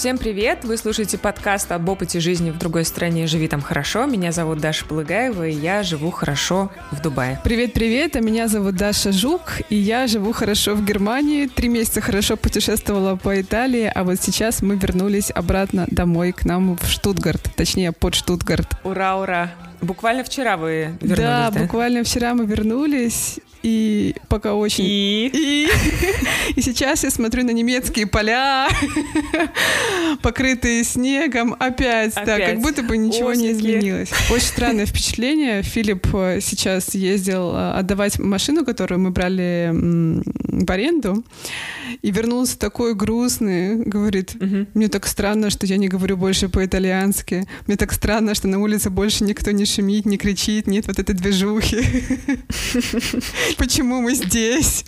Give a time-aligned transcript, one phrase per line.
[0.00, 0.64] Всем привет!
[0.64, 4.06] Вы слушаете подкаст об опыте жизни в другой стране «Живи там хорошо».
[4.06, 7.38] Меня зовут Даша Полыгаева, и я живу хорошо в Дубае.
[7.44, 8.16] Привет-привет!
[8.16, 11.48] А меня зовут Даша Жук, и я живу хорошо в Германии.
[11.48, 16.78] Три месяца хорошо путешествовала по Италии, а вот сейчас мы вернулись обратно домой к нам
[16.78, 18.78] в Штутгарт, точнее под Штутгарт.
[18.84, 19.50] Ура, ура!
[19.80, 21.50] Буквально вчера вы вернулись, да?
[21.50, 24.84] Да, буквально вчера мы вернулись, и пока очень...
[24.86, 25.30] И?
[25.32, 25.68] И,
[26.56, 28.68] и сейчас я смотрю на немецкие поля,
[30.22, 32.26] покрытые снегом, опять, опять.
[32.26, 33.46] да, как будто бы ничего Ослики.
[33.46, 34.10] не изменилось.
[34.30, 35.62] Очень странное впечатление.
[35.62, 41.22] Филипп э, сейчас ездил э, отдавать машину, которую мы брали в аренду,
[42.02, 44.36] и вернулся такой грустный, говорит,
[44.74, 48.88] мне так странно, что я не говорю больше по-итальянски, мне так странно, что на улице
[48.90, 51.84] больше никто не шумит, не кричит, нет вот этой движухи.
[53.56, 54.84] почему мы здесь.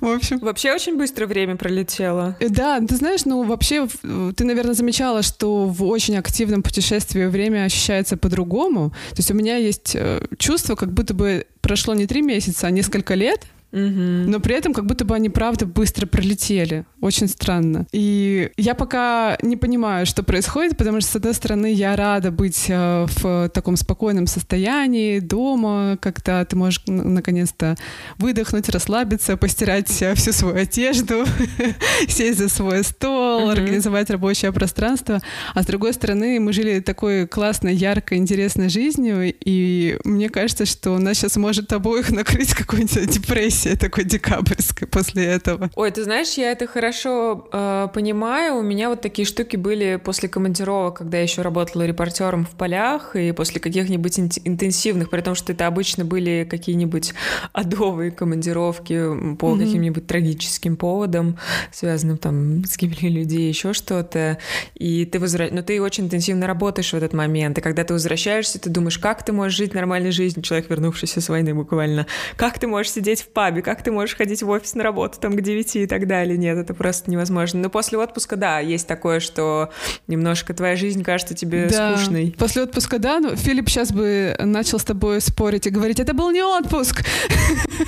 [0.00, 0.38] В общем.
[0.38, 2.36] Вообще очень быстро время пролетело.
[2.40, 3.88] Э, да, ты знаешь, ну вообще
[4.36, 8.90] ты, наверное, замечала, что в очень активном путешествии время ощущается по-другому.
[9.10, 12.70] То есть у меня есть э, чувство, как будто бы прошло не три месяца, а
[12.70, 13.46] несколько лет,
[13.76, 16.86] но при этом как будто бы они правда быстро пролетели.
[17.00, 17.86] Очень странно.
[17.92, 22.66] И я пока не понимаю, что происходит, потому что, с одной стороны, я рада быть
[22.68, 27.76] э, в таком спокойном состоянии, дома, когда ты можешь наконец-то
[28.18, 31.24] выдохнуть, расслабиться, постирать всю свою одежду,
[32.08, 35.20] сесть за свой стол, организовать рабочее пространство.
[35.54, 40.96] А с другой стороны, мы жили такой классной, яркой, интересной жизнью, и мне кажется, что
[40.98, 45.70] нас сейчас может обоих накрыть какой-нибудь депрессией депрессия такой декабрьской после этого.
[45.74, 48.56] Ой, ты знаешь, я это хорошо э, понимаю.
[48.56, 53.16] У меня вот такие штуки были после командировок, когда я еще работала репортером в полях,
[53.16, 57.14] и после каких-нибудь интенсивных, при том, что это обычно были какие-нибудь
[57.52, 59.58] адовые командировки по mm-hmm.
[59.58, 61.38] каким-нибудь трагическим поводам,
[61.72, 64.38] связанным там с гибелью людей, еще что-то.
[64.74, 67.58] И ты возвращаешься, но ты очень интенсивно работаешь в этот момент.
[67.58, 71.28] И когда ты возвращаешься, ты думаешь, как ты можешь жить нормальной жизнью, человек, вернувшийся с
[71.28, 72.06] войны буквально.
[72.36, 75.36] Как ты можешь сидеть в пабе, как ты можешь ходить в офис на работу там
[75.36, 76.36] к 9 и так далее.
[76.36, 77.60] Нет, это просто невозможно.
[77.60, 79.70] Но после отпуска, да, есть такое, что
[80.08, 81.96] немножко твоя жизнь кажется тебе да.
[81.96, 82.34] скучной.
[82.36, 86.32] После отпуска, да, ну, Филипп сейчас бы начал с тобой спорить и говорить, это был
[86.32, 87.04] не отпуск,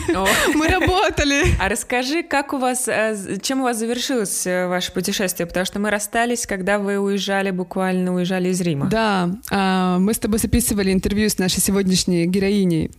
[0.55, 1.43] мы работали.
[1.61, 5.47] А расскажи, как у вас, э, чем у вас завершилось э, ваше путешествие?
[5.47, 8.87] Потому что мы расстались, когда вы уезжали, буквально уезжали из Рима.
[8.87, 12.93] Да, а, мы с тобой записывали интервью с нашей сегодняшней героиней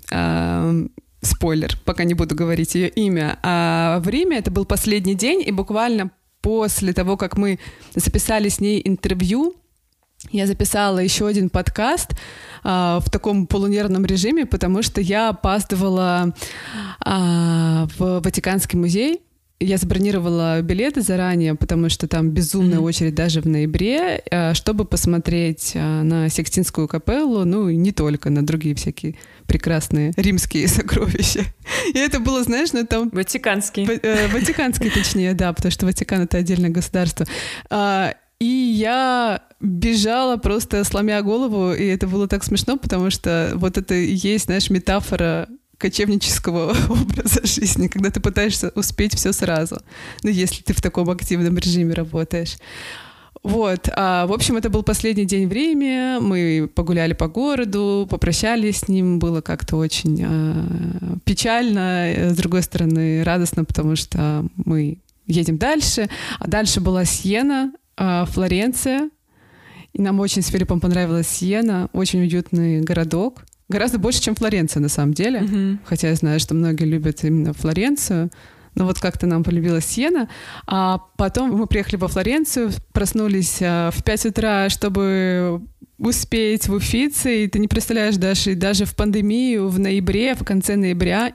[1.21, 5.51] спойлер, пока не буду говорить ее имя, а в Риме это был последний день, и
[5.51, 7.59] буквально после того, как мы
[7.95, 9.55] записали с ней интервью,
[10.31, 12.11] я записала еще один подкаст
[12.63, 16.33] а, в таком полунервном режиме, потому что я опаздывала
[17.05, 19.21] а, в Ватиканский музей.
[19.61, 22.83] Я забронировала билеты заранее, потому что там безумная mm-hmm.
[22.83, 28.29] очередь даже в ноябре, а, чтобы посмотреть а, на Сикстинскую капеллу, ну и не только,
[28.29, 29.15] на другие всякие
[29.47, 31.43] прекрасные римские сокровища.
[31.93, 33.09] И это было, знаешь, ну там...
[33.09, 33.85] Ватиканский.
[33.85, 37.25] Э, Ватиканский, точнее, да, потому что Ватикан— это отдельное государство.
[37.69, 43.77] А, и я бежала просто сломя голову, и это было так смешно, потому что вот
[43.77, 49.77] это и есть, знаешь, метафора кочевнического образа жизни, когда ты пытаешься успеть все сразу,
[50.21, 52.57] ну, если ты в таком активном режиме работаешь.
[53.41, 58.79] Вот, а, в общем, это был последний день в Риме, мы погуляли по городу, попрощались
[58.79, 65.57] с ним, было как-то очень а, печально, с другой стороны радостно, потому что мы едем
[65.57, 69.09] дальше, а дальше была Сиена, а, Флоренция,
[69.93, 74.89] и нам очень с Филиппом понравилась Сиена, очень уютный городок, гораздо больше, чем Флоренция на
[74.89, 75.77] самом деле, mm-hmm.
[75.85, 78.29] хотя я знаю, что многие любят именно Флоренцию,
[78.75, 80.29] ну вот как-то нам полюбилась Сиена.
[80.67, 85.61] А потом мы приехали во Флоренцию, проснулись а, в 5 утра, чтобы
[85.97, 90.75] успеть в Уфице, и ты не представляешь, даже, даже в пандемию, в ноябре, в конце
[90.75, 91.33] ноября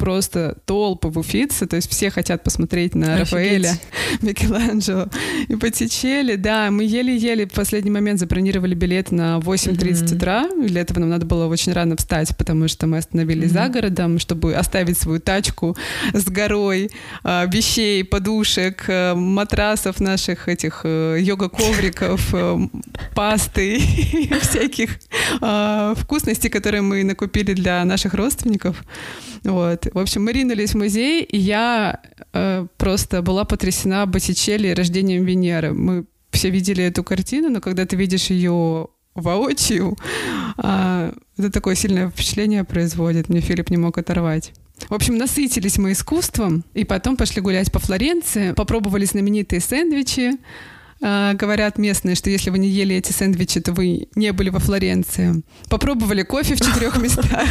[0.00, 3.32] просто толпы в Уфице, то есть все хотят посмотреть на Офигеть.
[3.32, 3.72] Рафаэля,
[4.22, 5.08] Микеланджело
[5.46, 6.36] и Боттичелли.
[6.36, 10.16] Да, мы еле-еле в последний момент забронировали билет на 8.30 mm-hmm.
[10.16, 10.48] утра.
[10.58, 13.66] Для этого нам надо было очень рано встать, потому что мы остановились mm-hmm.
[13.66, 15.76] за городом, чтобы оставить свою тачку
[16.14, 16.90] с горой
[17.22, 22.58] э, вещей, подушек, э, матрасов наших этих э, йога-ковриков, э,
[23.14, 23.76] пасты
[24.12, 24.98] и всяких
[25.42, 28.82] э, вкусностей, которые мы накупили для наших родственников.
[29.44, 29.89] Вот.
[29.92, 32.00] В общем, мы ринулись в музей, и я
[32.32, 35.72] э, просто была потрясена Боттичелли рождением Венеры.
[35.72, 39.96] Мы все видели эту картину, но когда ты видишь ее воочию,
[40.62, 43.28] э, это такое сильное впечатление производит.
[43.28, 44.52] Мне Филипп не мог оторвать.
[44.88, 50.38] В общем, насытились мы искусством, и потом пошли гулять по Флоренции, попробовали знаменитые сэндвичи,
[51.00, 55.42] говорят местные, что если вы не ели эти сэндвичи, то вы не были во Флоренции.
[55.68, 57.48] Попробовали кофе в четырех местах.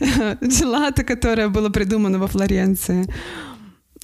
[0.44, 3.06] Джелато, которое было придумано во Флоренции.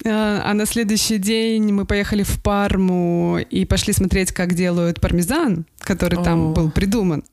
[0.05, 5.65] А, а на следующий день мы поехали в Парму и пошли смотреть, как делают пармезан,
[5.79, 7.23] который там был придуман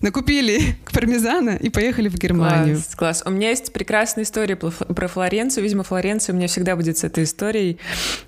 [0.00, 2.76] накупили пармезана и поехали в Германию.
[2.76, 3.22] Класс, класс.
[3.26, 5.64] У меня есть прекрасная история про Флоренцию.
[5.64, 7.78] Видимо, Флоренция у меня всегда будет с этой историей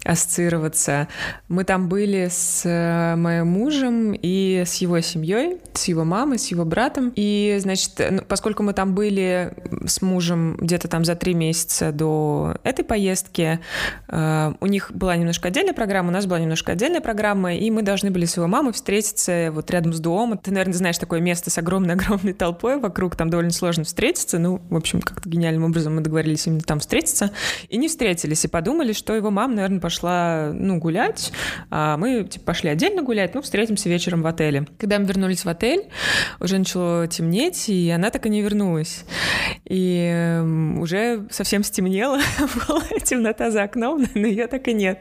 [0.05, 1.08] ассоциироваться.
[1.49, 6.49] Мы там были с э, моим мужем и с его семьей, с его мамой, с
[6.49, 7.12] его братом.
[7.16, 9.52] И, значит, ну, поскольку мы там были
[9.87, 13.61] с мужем где-то там за три месяца до этой поездки,
[14.08, 17.82] э, у них была немножко отдельная программа, у нас была немножко отдельная программа, и мы
[17.82, 20.38] должны были с его мамой встретиться вот рядом с домом.
[20.38, 24.38] Ты, наверное, знаешь такое место с огромной-огромной толпой вокруг, там довольно сложно встретиться.
[24.38, 27.30] Ну, в общем, как-то гениальным образом мы договорились именно там встретиться.
[27.68, 31.32] И не встретились, и подумали, что его мама, наверное, пошла, ну, гулять,
[31.70, 34.66] а мы, типа, пошли отдельно гулять, ну, встретимся вечером в отеле.
[34.78, 35.88] Когда мы вернулись в отель,
[36.40, 39.04] уже начало темнеть, и она так и не вернулась.
[39.64, 42.18] И эм, уже совсем стемнело,
[42.68, 45.00] была темнота за окном, но ее так и нет.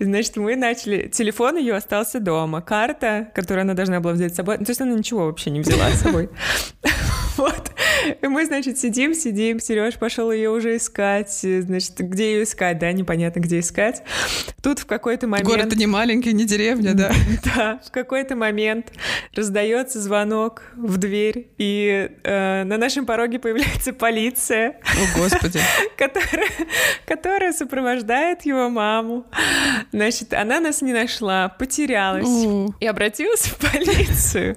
[0.00, 1.08] Значит, мы начали...
[1.08, 4.80] Телефон ее остался дома, карта, которую она должна была взять с собой, ну, то есть
[4.80, 6.28] она ничего вообще не взяла с собой.
[7.36, 7.69] Вот.
[8.22, 12.92] И мы, значит, сидим, сидим, Сереж пошел ее уже искать, значит, где ее искать, да,
[12.92, 14.02] непонятно, где искать.
[14.62, 15.48] Тут в какой-то момент...
[15.48, 17.12] Город не маленький, не деревня, да?
[17.56, 18.92] Да, в какой-то момент
[19.34, 24.80] раздается звонок в дверь, и э, на нашем пороге появляется полиция.
[24.84, 25.60] О, Господи.
[25.96, 26.48] Которая,
[27.06, 29.26] которая сопровождает его маму.
[29.92, 32.74] Значит, она нас не нашла, потерялась У.
[32.80, 34.56] и обратилась в полицию.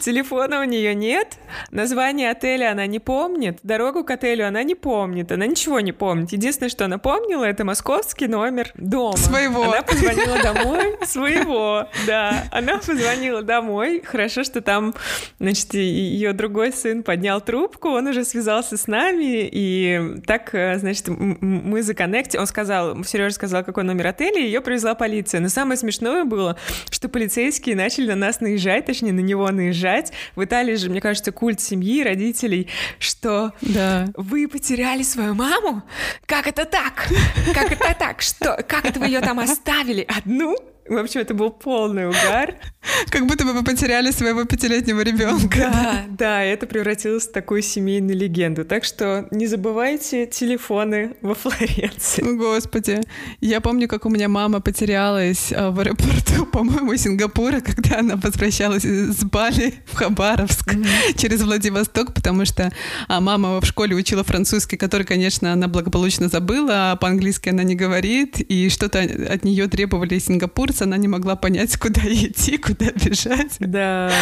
[0.00, 1.38] Телефона у нее нет,
[1.70, 6.32] название отеля она не помнит, дорогу к отелю она не помнит, она ничего не помнит.
[6.32, 9.16] Единственное, что она помнила, это московский номер дома.
[9.16, 9.64] Своего.
[9.64, 12.44] Она позвонила домой, своего, да.
[12.50, 14.02] Она позвонила домой.
[14.04, 14.94] Хорошо, что там,
[15.38, 21.08] значит, ее другой сын поднял трубку, он уже связался с нами, и так, э, значит,
[21.08, 22.40] мы законнектили.
[22.40, 25.40] Он сказал, Сережа сказал, какой номер отеля, и ее привезла полиция.
[25.40, 26.56] Но самое смешное было,
[26.90, 30.12] что полицейские начали на нас наезжать, точнее, на него наезжать.
[30.34, 32.55] В Италии же, мне кажется, культ семьи, родителей,
[32.98, 34.06] что да.
[34.16, 35.82] вы потеряли свою маму?
[36.26, 37.08] Как это так?
[37.54, 38.22] Как это так?
[38.22, 38.64] Что?
[38.68, 40.56] Как это вы ее там оставили одну?
[40.88, 42.54] В общем, это был полный угар.
[43.10, 45.58] Как будто бы вы потеряли своего пятилетнего ребенка.
[45.58, 48.64] Да, да, это превратилось в такую семейную легенду.
[48.64, 52.22] Так что не забывайте телефоны во Флоренции.
[52.22, 53.00] Господи.
[53.40, 58.84] Я помню, как у меня мама потерялась а, в аэропорту, по-моему, Сингапура, когда она возвращалась
[58.84, 61.18] с Бали в Хабаровск mm-hmm.
[61.18, 62.70] через Владивосток, потому что
[63.08, 67.74] а, мама в школе учила французский, который, конечно, она благополучно забыла, а по-английски она не
[67.74, 72.90] говорит, и что-то от нее требовали сингапурцы, она не могла понять, куда идти, куда куда
[72.92, 73.56] бежать.
[73.60, 74.12] Да.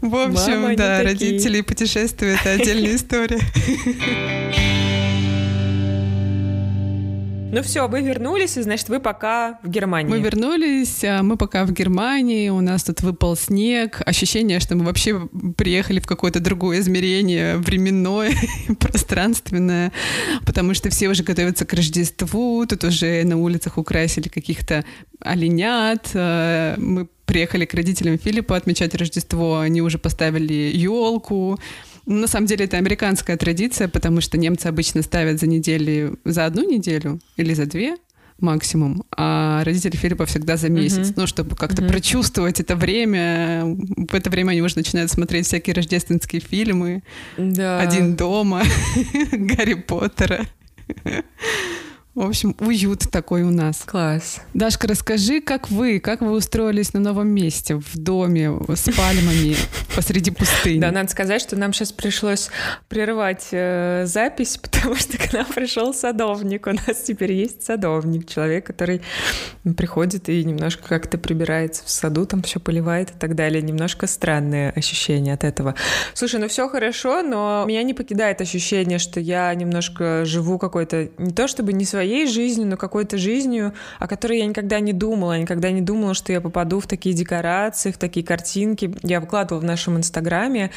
[0.00, 3.40] В общем, Мама, да, родители и путешествия— это отдельная история.
[7.52, 10.08] Ну все, вы вернулись, и значит, вы пока в Германии.
[10.08, 14.84] Мы вернулись, а мы пока в Германии, у нас тут выпал снег, ощущение, что мы
[14.84, 18.32] вообще приехали в какое-то другое измерение, временное,
[18.78, 19.90] пространственное,
[20.46, 24.84] потому что все уже готовятся к Рождеству, тут уже на улицах украсили каких-то
[25.20, 31.58] оленят, а, мы приехали к родителям Филиппа отмечать Рождество, они уже поставили елку,
[32.06, 36.68] на самом деле это американская традиция, потому что немцы обычно ставят за неделю, за одну
[36.68, 37.96] неделю или за две
[38.40, 41.14] максимум, а родители Филиппа всегда за месяц, uh-huh.
[41.16, 41.88] ну, чтобы как-то uh-huh.
[41.88, 43.64] прочувствовать это время.
[43.64, 47.02] В это время они уже начинают смотреть всякие рождественские фильмы.
[47.36, 47.80] Да.
[47.80, 48.62] «Один дома»,
[49.32, 50.46] «Гарри Поттера».
[52.16, 53.84] В общем, уют такой у нас.
[53.86, 54.40] Класс.
[54.52, 59.54] Дашка, расскажи, как вы, как вы устроились на новом месте, в доме с пальмами
[59.94, 60.80] посреди пустыни?
[60.80, 62.50] Да, надо сказать, что нам сейчас пришлось
[62.88, 66.66] прервать э, запись, потому что к нам пришел садовник.
[66.66, 69.02] У нас теперь есть садовник, человек, который
[69.76, 73.62] приходит и немножко как-то прибирается в саду, там все поливает и так далее.
[73.62, 75.76] Немножко странное ощущение от этого.
[76.14, 81.30] Слушай, ну все хорошо, но меня не покидает ощущение, что я немножко живу какой-то не
[81.30, 85.38] то чтобы не своей своей жизнью, но какой-то жизнью, о которой я никогда не думала.
[85.38, 88.94] Никогда не думала, что я попаду в такие декорации, в такие картинки.
[89.02, 90.70] Я выкладывала в нашем инстаграме.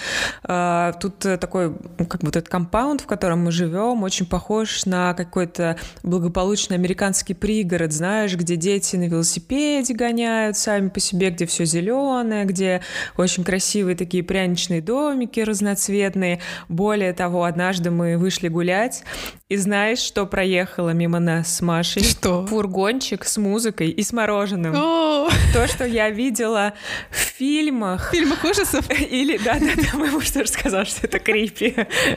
[0.44, 5.14] А, тут такой, ну, как бы этот компаунд, в котором мы живем, очень похож на
[5.14, 11.64] какой-то благополучный американский пригород, знаешь, где дети на велосипеде гоняют сами по себе, где все
[11.64, 12.82] зеленое, где
[13.16, 16.42] очень красивые такие пряничные домики разноцветные.
[16.68, 19.06] Более того, однажды мы вышли гулять,
[19.54, 22.04] и знаешь, что проехало мимо нас с Машей.
[22.04, 22.46] Что?
[22.48, 24.76] Фургончик с музыкой и с мороженым.
[24.76, 26.74] О, То, что я видела
[27.12, 28.10] в фильмах.
[28.10, 28.90] в фильмах ужасов?
[28.90, 31.76] Или, да, да, да, мой муж тоже сказал, что это крипи.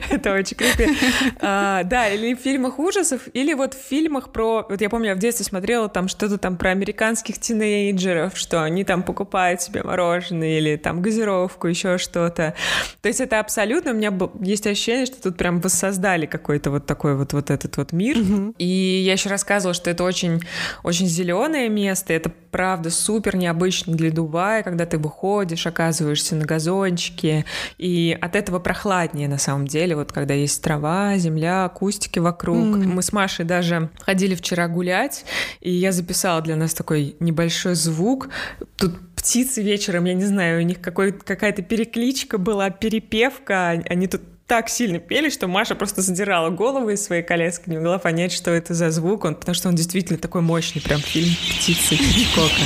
[0.09, 0.95] Это очень крипи.
[1.39, 4.65] А, да, или в фильмах ужасов, или вот в фильмах про...
[4.69, 8.83] Вот я помню, я в детстве смотрела там что-то там про американских тинейджеров, что они
[8.83, 12.55] там покупают себе мороженое или там газировку, еще что-то.
[13.01, 13.91] То есть это абсолютно...
[13.91, 14.11] У меня
[14.41, 18.17] есть ощущение, что тут прям воссоздали какой-то вот такой вот, вот этот вот мир.
[18.57, 20.41] И я еще рассказывала, что это очень,
[20.83, 27.45] очень зеленое место, это правда супер необычно для Дубая, когда ты выходишь, оказываешься на газончике,
[27.77, 32.57] и от этого прохладнее на самом деле, вот когда есть трава, земля, кустики вокруг.
[32.57, 32.89] М.
[32.89, 35.25] Мы с Машей даже ходили вчера гулять,
[35.61, 38.29] и я записала для нас такой небольшой звук.
[38.77, 44.21] Тут птицы вечером, я не знаю, у них какой, какая-то перекличка была, перепевка, они тут
[44.47, 48.49] так сильно пели, что Маша просто задирала голову из своей коляски, не могла понять, что
[48.51, 52.63] это за звук, он, потому что он действительно такой мощный, прям фильм «Птицы» Хичкока.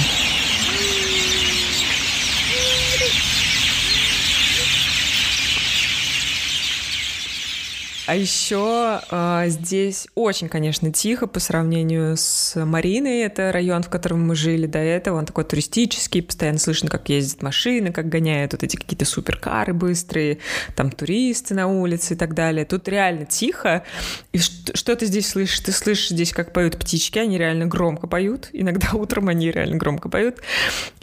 [8.12, 13.22] А еще а, здесь очень, конечно, тихо по сравнению с Мариной.
[13.22, 15.18] Это район, в котором мы жили до этого.
[15.18, 20.40] Он такой туристический, постоянно слышно, как ездят машины, как гоняют вот эти какие-то суперкары быстрые,
[20.76, 22.66] там туристы на улице и так далее.
[22.66, 23.86] Тут реально тихо.
[24.34, 25.62] И что, что ты здесь слышишь?
[25.62, 28.50] Ты слышишь здесь, как поют птички, они реально громко поют.
[28.52, 30.36] Иногда утром они реально громко поют.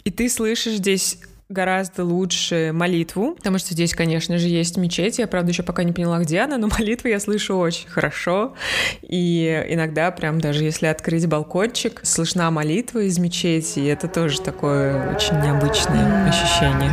[0.03, 1.17] И ты слышишь здесь
[1.49, 5.17] гораздо лучше молитву, потому что здесь, конечно же, есть мечеть.
[5.17, 8.53] Я, правда, еще пока не поняла, где она, но молитву я слышу очень хорошо.
[9.01, 15.15] И иногда, прям даже если открыть балкончик, слышна молитва из мечети, и это тоже такое
[15.15, 16.91] очень необычное ощущение.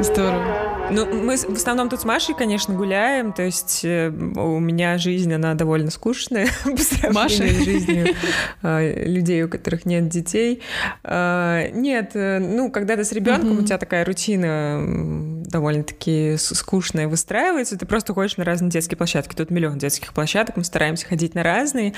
[0.00, 0.66] Здорово.
[0.90, 5.32] Ну, мы в основном тут с Машей, конечно, гуляем, то есть э, у меня жизнь,
[5.32, 7.48] она довольно скучная по сравнению Маша?
[7.48, 8.14] с жизнью
[8.62, 10.62] э, людей, у которых нет детей.
[11.02, 14.80] А, Нет, э, ну, когда ты с ребенком, у тебя такая рутина
[15.46, 19.34] довольно-таки скучная выстраивается, ты просто ходишь на разные детские площадки.
[19.34, 21.94] Тут миллион детских площадок, мы стараемся ходить на разные,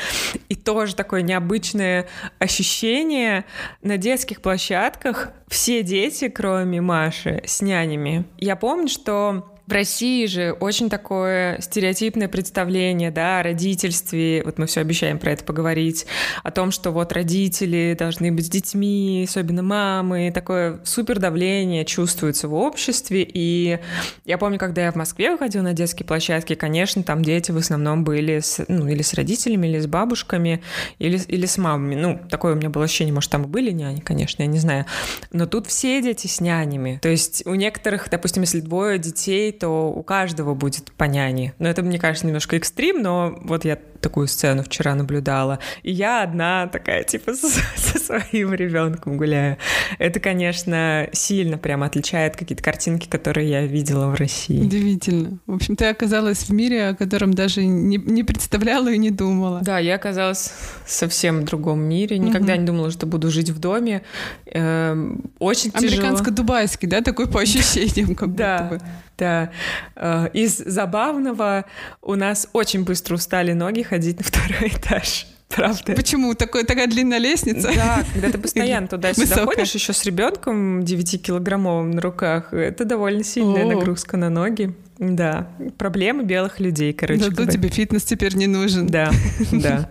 [0.48, 2.06] и тоже такое необычное
[2.38, 3.44] ощущение
[3.82, 8.24] на детских площадках все дети, кроме Маши, с нянями.
[8.36, 14.42] Я помню, что в России же очень такое стереотипное представление, да, о родительстве.
[14.42, 16.06] Вот мы все обещаем про это поговорить.
[16.42, 20.32] О том, что вот родители должны быть с детьми, особенно мамы.
[20.34, 23.28] Такое супер давление чувствуется в обществе.
[23.30, 23.78] И
[24.24, 28.04] я помню, когда я в Москве выходила на детские площадки, конечно, там дети в основном
[28.04, 30.62] были с, ну, или с родителями, или с бабушками,
[30.98, 31.94] или, или с мамами.
[31.94, 34.86] Ну, такое у меня было ощущение, может, там и были няни, конечно, я не знаю.
[35.30, 37.00] Но тут все дети с нянями.
[37.02, 41.54] То есть у некоторых, допустим, если двое детей, то у каждого будет по няне.
[41.58, 45.58] Но это, мне кажется, немножко экстрим, но вот я такую сцену вчера наблюдала.
[45.82, 49.56] И я одна такая, типа, со, со своим ребенком гуляю.
[49.98, 54.60] Это, конечно, сильно прям отличает какие-то картинки, которые я видела в России.
[54.60, 55.38] Удивительно.
[55.46, 59.60] В общем, ты оказалась в мире, о котором даже не, не представляла и не думала.
[59.62, 60.52] Да, я оказалась
[60.84, 62.18] в совсем другом мире.
[62.18, 62.60] Никогда Мгм.
[62.60, 64.02] не думала, что буду жить в доме.
[64.46, 66.02] Эм, очень тяжело.
[66.08, 68.90] Американско-дубайский, да, такой по ощущениям, как Да, будто бы.
[69.18, 69.50] да.
[69.96, 71.64] Э, Из забавного
[72.02, 75.26] у нас очень быстро устали ноги ходить на второй этаж.
[75.48, 75.94] Правда.
[75.94, 76.34] Почему?
[76.34, 77.72] Такой, такая длинная лестница?
[77.74, 83.64] Да, когда ты постоянно туда-сюда ходишь, еще с ребенком 9-килограммовым на руках, это довольно сильная
[83.64, 83.68] О.
[83.68, 84.74] нагрузка на ноги.
[84.98, 88.88] Да, проблемы белых людей, короче Да, тут тебе фитнес теперь не нужен.
[88.88, 89.10] Да,
[89.52, 89.90] да.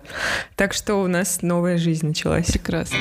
[0.54, 2.46] Так что у нас новая жизнь началась.
[2.46, 2.96] Прекрасно.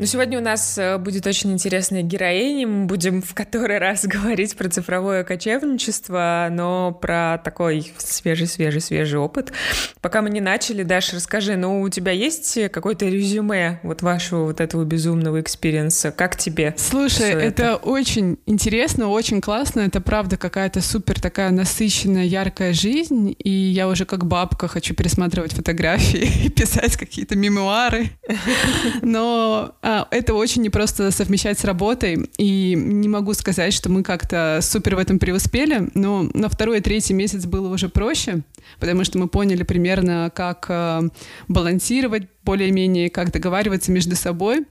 [0.00, 2.66] Ну, сегодня у нас э, будет очень интересная героиня.
[2.66, 9.52] Мы будем в который раз говорить про цифровое кочевничество, но про такой свежий-свежий-свежий опыт.
[10.00, 14.62] Пока мы не начали, Даша, расскажи, ну, у тебя есть какое-то резюме вот вашего вот
[14.62, 16.12] этого безумного experience а?
[16.12, 16.74] Как тебе?
[16.78, 19.80] Слушай, всё это очень интересно, очень классно.
[19.80, 23.36] Это правда какая-то супер такая насыщенная, яркая жизнь.
[23.38, 28.12] И я уже как бабка хочу пересматривать фотографии и писать какие-то мемуары.
[29.02, 32.30] Но а, это очень непросто совмещать с работой.
[32.38, 35.88] И не могу сказать, что мы как-то супер в этом преуспели.
[35.94, 38.42] Но на второй и третий месяц было уже проще,
[38.78, 41.02] потому что мы поняли примерно, как а,
[41.48, 44.66] балансировать более-менее, как договариваться между собой.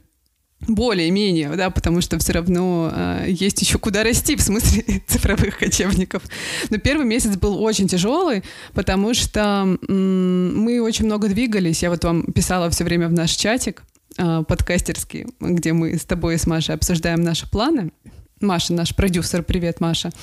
[0.67, 6.21] более-менее, да, потому что все равно э, есть еще куда расти в смысле цифровых кочевников.
[6.69, 9.39] Но первый месяц был очень тяжелый, потому что
[9.87, 11.81] м- мы очень много двигались.
[11.81, 13.83] Я вот вам писала все время в наш чатик
[14.19, 17.91] э, подкастерский, где мы с тобой и с Машей обсуждаем наши планы.
[18.41, 20.11] Маша, наш продюсер, привет, Маша.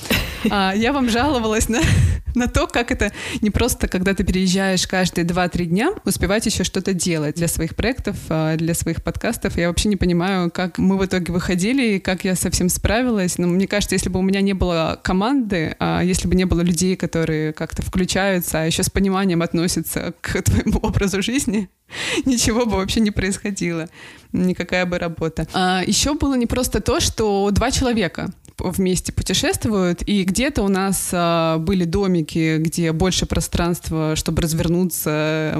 [0.49, 1.81] А, я вам жаловалась на,
[2.35, 3.11] на то, как это
[3.41, 8.15] не просто, когда ты переезжаешь каждые 2-3 дня, успевать еще что-то делать для своих проектов,
[8.29, 9.57] а, для своих подкастов.
[9.57, 13.37] Я вообще не понимаю, как мы в итоге выходили и как я совсем справилась.
[13.39, 16.61] Но мне кажется, если бы у меня не было команды, а если бы не было
[16.61, 21.67] людей, которые как-то включаются, а еще с пониманием относятся к твоему образу жизни,
[22.25, 23.89] ничего бы вообще не происходило,
[24.31, 25.47] никакая бы работа.
[25.53, 31.09] А еще было не просто то, что два человека вместе путешествуют, и где-то у нас
[31.13, 35.55] а, были домики, где больше пространства, чтобы развернуться,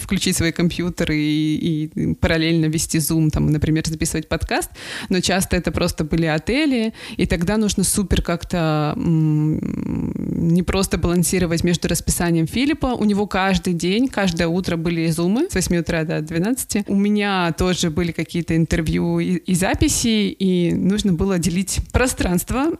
[0.00, 4.70] включить свои компьютеры и, и параллельно вести зум, там, например, записывать подкаст,
[5.08, 11.88] но часто это просто были отели, и тогда нужно супер как-то не просто балансировать между
[11.88, 16.84] расписанием Филиппа, у него каждый день, каждое утро были зумы с 8 утра до 12,
[16.88, 22.29] у меня тоже были какие-то интервью и, и записи, и нужно было делить пространство.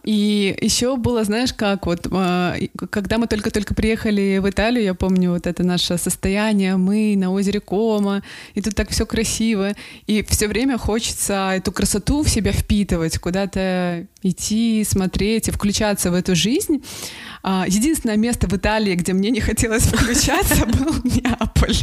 [0.05, 2.57] И еще было, знаешь, как вот, а,
[2.91, 7.61] когда мы только-только приехали в Италию, я помню вот это наше состояние, мы на озере
[7.61, 8.23] Кома,
[8.55, 9.73] и тут так все красиво,
[10.07, 16.15] и все время хочется эту красоту в себя впитывать, куда-то идти, смотреть и включаться в
[16.15, 16.83] эту жизнь.
[17.43, 21.77] А, Единственное место в Италии, где мне не хотелось включаться, был Неаполь.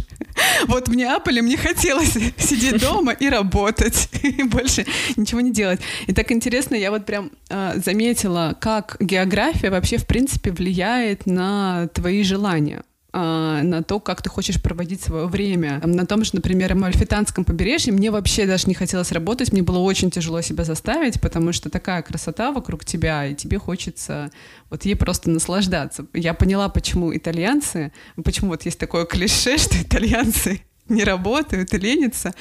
[0.67, 5.79] Вот в Неаполе мне хотелось сидеть дома и работать, и больше ничего не делать.
[6.05, 11.87] И так интересно, я вот прям а, заметила, как география вообще в принципе влияет на
[11.93, 12.83] твои желания
[13.19, 15.81] а, на то, как ты хочешь проводить свое время.
[15.83, 20.11] На том же, например, Амальфитанском побережье мне вообще даже не хотелось работать, мне было очень
[20.11, 24.29] тяжело себя заставить, потому что такая красота вокруг тебя, и тебе хочется
[24.69, 26.05] вот ей просто наслаждаться.
[26.13, 27.91] Я поняла, почему итальянцы,
[28.23, 32.35] почему вот есть такое клише, что итальянцы не работают и ленятся.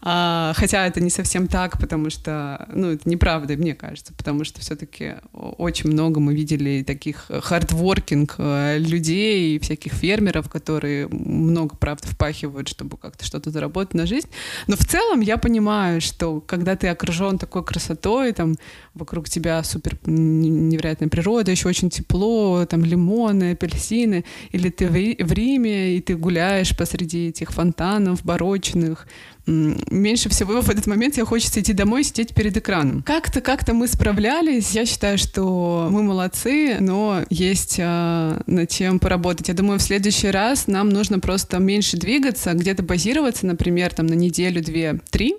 [0.00, 4.60] А, хотя это не совсем так, потому что, ну, это неправда, мне кажется, потому что
[4.60, 12.06] все-таки очень много мы видели таких хардворкинг э, людей и всяких фермеров, которые много, правда,
[12.08, 14.28] впахивают, чтобы как-то что-то заработать на жизнь.
[14.66, 18.56] Но в целом я понимаю, что когда ты окружен такой красотой, там
[18.94, 25.96] вокруг тебя супер невероятная природа, еще очень тепло, там лимоны, апельсины, или ты в Риме,
[25.96, 29.06] и ты гуляешь посреди этих фонтанов барочных,
[29.48, 33.02] меньше всего в этот момент я хочется идти домой и сидеть перед экраном.
[33.02, 34.72] Как-то, как-то мы справлялись.
[34.72, 39.48] Я считаю, что мы молодцы, но есть э, над чем поработать.
[39.48, 44.14] Я думаю, в следующий раз нам нужно просто меньше двигаться, где-то базироваться, например, там на
[44.14, 45.36] неделю, две, три,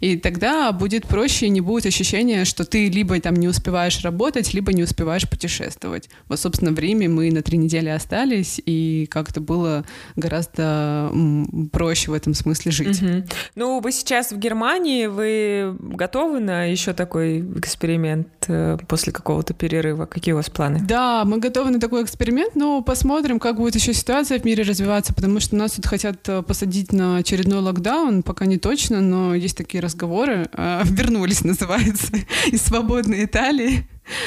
[0.00, 4.72] и тогда будет проще, не будет ощущения, что ты либо там не успеваешь работать, либо
[4.72, 6.08] не успеваешь путешествовать.
[6.28, 9.84] Вот, собственно, в Риме мы на три недели остались, и как-то было
[10.16, 11.10] гораздо
[11.72, 13.02] проще в этом смысле жить.
[13.02, 13.24] Угу.
[13.54, 20.06] Ну, вы сейчас в Германии, вы готовы на еще такой эксперимент э, после какого-то перерыва?
[20.06, 20.80] Какие у вас планы?
[20.82, 25.14] Да, мы готовы на такой эксперимент, но посмотрим, как будет еще ситуация в мире развиваться,
[25.14, 29.51] потому что нас тут хотят э, посадить на очередной локдаун, пока не точно, но есть
[29.54, 32.12] такие разговоры, э, вернулись, называется,
[32.46, 33.86] из свободной Италии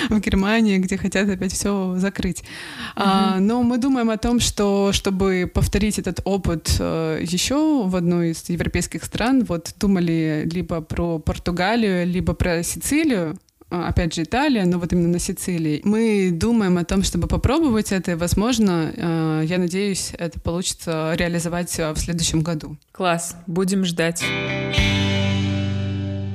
[0.10, 2.40] в Германии, где хотят опять все закрыть.
[2.40, 2.92] Mm-hmm.
[2.96, 8.32] А, но мы думаем о том, что чтобы повторить этот опыт э, еще в одной
[8.32, 13.38] из европейских стран, вот думали либо про Португалию, либо про Сицилию,
[13.70, 15.82] а, опять же, Италия, но вот именно на Сицилии.
[15.84, 21.78] Мы думаем о том, чтобы попробовать это, и, возможно, э, я надеюсь, это получится реализовать
[21.78, 22.78] в следующем году.
[22.92, 24.24] Класс, будем ждать.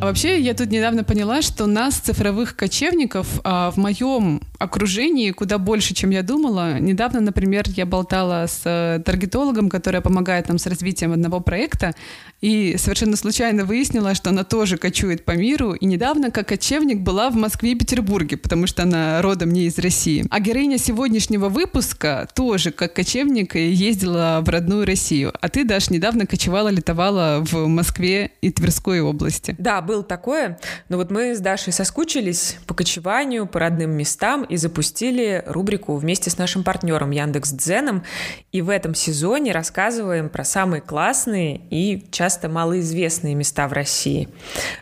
[0.01, 5.57] А вообще, я тут недавно поняла, что нас, цифровых кочевников, а, в моем окружении куда
[5.59, 6.79] больше, чем я думала.
[6.79, 11.95] Недавно, например, я болтала с э, таргетологом, которая помогает нам с развитием одного проекта,
[12.43, 17.31] и совершенно случайно выяснила, что она тоже кочует по миру, и недавно, как кочевник, была
[17.31, 20.27] в Москве и Петербурге, потому что она родом не из России.
[20.31, 25.33] А героиня сегодняшнего выпуска тоже, как кочевник, ездила в родную Россию.
[25.41, 29.57] А ты, Даш, недавно кочевала, летовала в Москве и Тверской области.
[29.59, 30.59] Да, было такое.
[30.91, 36.29] Но вот мы с Дашей соскучились по кочеванию, по родным местам и запустили рубрику вместе
[36.31, 38.03] с нашим партнером Яндекс Дзеном.
[38.53, 44.29] И в этом сезоне рассказываем про самые классные и часто малоизвестные места в России.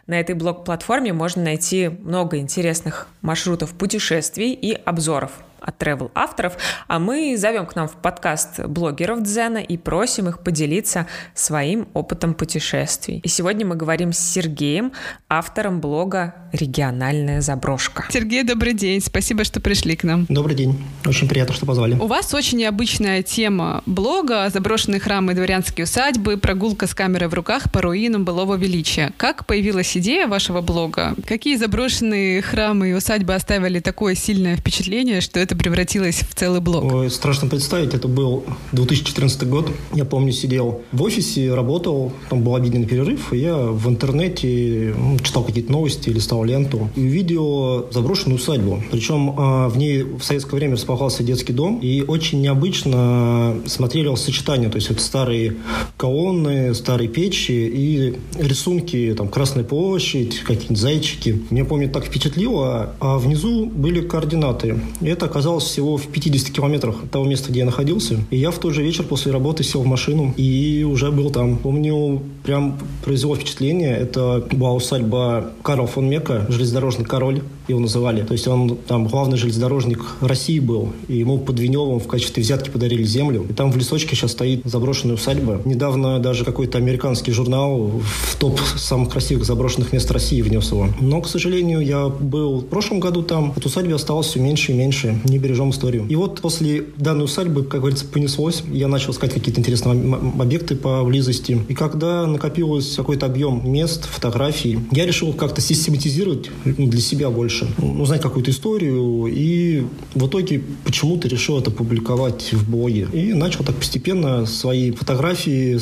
[0.07, 5.33] На этой блог-платформе можно найти много интересных маршрутов путешествий и обзоров.
[5.61, 10.41] От travel авторов, а мы зовем к нам в подкаст блогеров Дзена и просим их
[10.41, 13.21] поделиться своим опытом путешествий.
[13.25, 14.93] И сегодня мы говорим с Сергеем,
[15.29, 18.05] автором блога «Региональная заброшка».
[18.11, 19.01] Сергей, добрый день.
[19.01, 20.27] Спасибо, что пришли к нам.
[20.29, 20.83] Добрый день.
[21.07, 21.95] Очень приятно, что позвали.
[21.95, 26.37] У вас очень необычная тема блога «Заброшенные храмы и дворянские усадьбы.
[26.37, 29.13] Прогулка с камерой в руках по руинам былого величия».
[29.17, 31.15] Как появилась идея вашего блога?
[31.27, 36.85] Какие заброшенные храмы и усадьбы оставили такое сильное впечатление, что это превратилось в целый блог?
[36.93, 39.71] Ой, страшно представить, это был 2014 год.
[39.95, 45.19] Я помню, сидел в офисе, работал, там был обеденный перерыв, и я в интернете ну,
[45.21, 48.83] читал какие-то новости, листал ленту, и увидел заброшенную усадьбу.
[48.91, 54.71] Причем а, в ней в советское время располагался детский дом, и очень необычно смотрели сочетание,
[54.71, 55.57] то есть это старые
[55.97, 61.43] колонны, старые печи и рисунки, там, Красная площадь, какие-нибудь зайчики.
[61.51, 64.81] Меня, помню, так впечатлило, а внизу были координаты.
[65.01, 68.17] Это оказалось всего в 50 километрах от того места, где я находился.
[68.31, 71.59] И я в тот же вечер после работы сел в машину и уже был там.
[71.59, 73.97] Помню, прям произвело впечатление.
[73.97, 78.23] Это была усадьба Карла фон Мека, железнодорожный король его называли.
[78.23, 80.91] То есть он там главный железнодорожник России был.
[81.09, 83.47] И ему под Виневым в качестве взятки подарили землю.
[83.49, 85.61] И там в лесочке сейчас стоит заброшенная усадьба.
[85.65, 90.89] Недавно даже какой-то американский журнал в топ самых красивых заброшенных мест России внес его.
[91.01, 93.53] Но, к сожалению, я был в прошлом году там.
[93.57, 95.21] От усадьбы осталось все меньше и меньше.
[95.25, 96.07] Не бережем историю.
[96.09, 98.63] И вот после данной усадьбы, как говорится, понеслось.
[98.73, 101.61] Я начал искать какие-то интересные объекты поблизости.
[101.69, 108.01] И когда накопилось какой-то объем мест, фотографий, я решил как-то систематизировать для себя больше больше,
[108.01, 113.09] узнать какую-то историю, и в итоге почему-то решил это публиковать в блоге.
[113.13, 115.79] И начал так постепенно свои фотографии,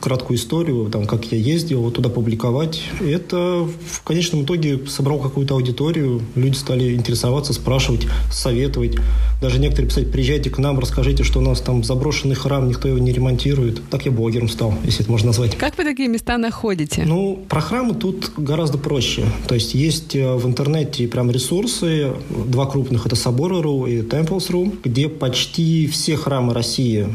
[0.00, 2.82] краткую историю, там, как я ездил, вот туда публиковать.
[3.00, 8.96] Это в конечном итоге собрал какую-то аудиторию, люди стали интересоваться, спрашивать, советовать.
[9.40, 12.98] Даже некоторые писать, приезжайте к нам, расскажите, что у нас там заброшенный храм, никто его
[12.98, 13.82] не ремонтирует.
[13.88, 15.56] Так я блогером стал, если это можно назвать.
[15.56, 17.04] Как вы такие места находите?
[17.06, 19.24] Ну, про храмы тут гораздо проще.
[19.48, 22.12] То есть есть э, в интернете прям ресурсы,
[22.46, 27.08] два крупных, это Соборы.ру и Temples.ru, где почти все храмы России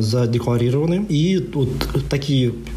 [0.00, 1.06] задекларированы.
[1.08, 1.68] И вот
[2.08, 2.25] такие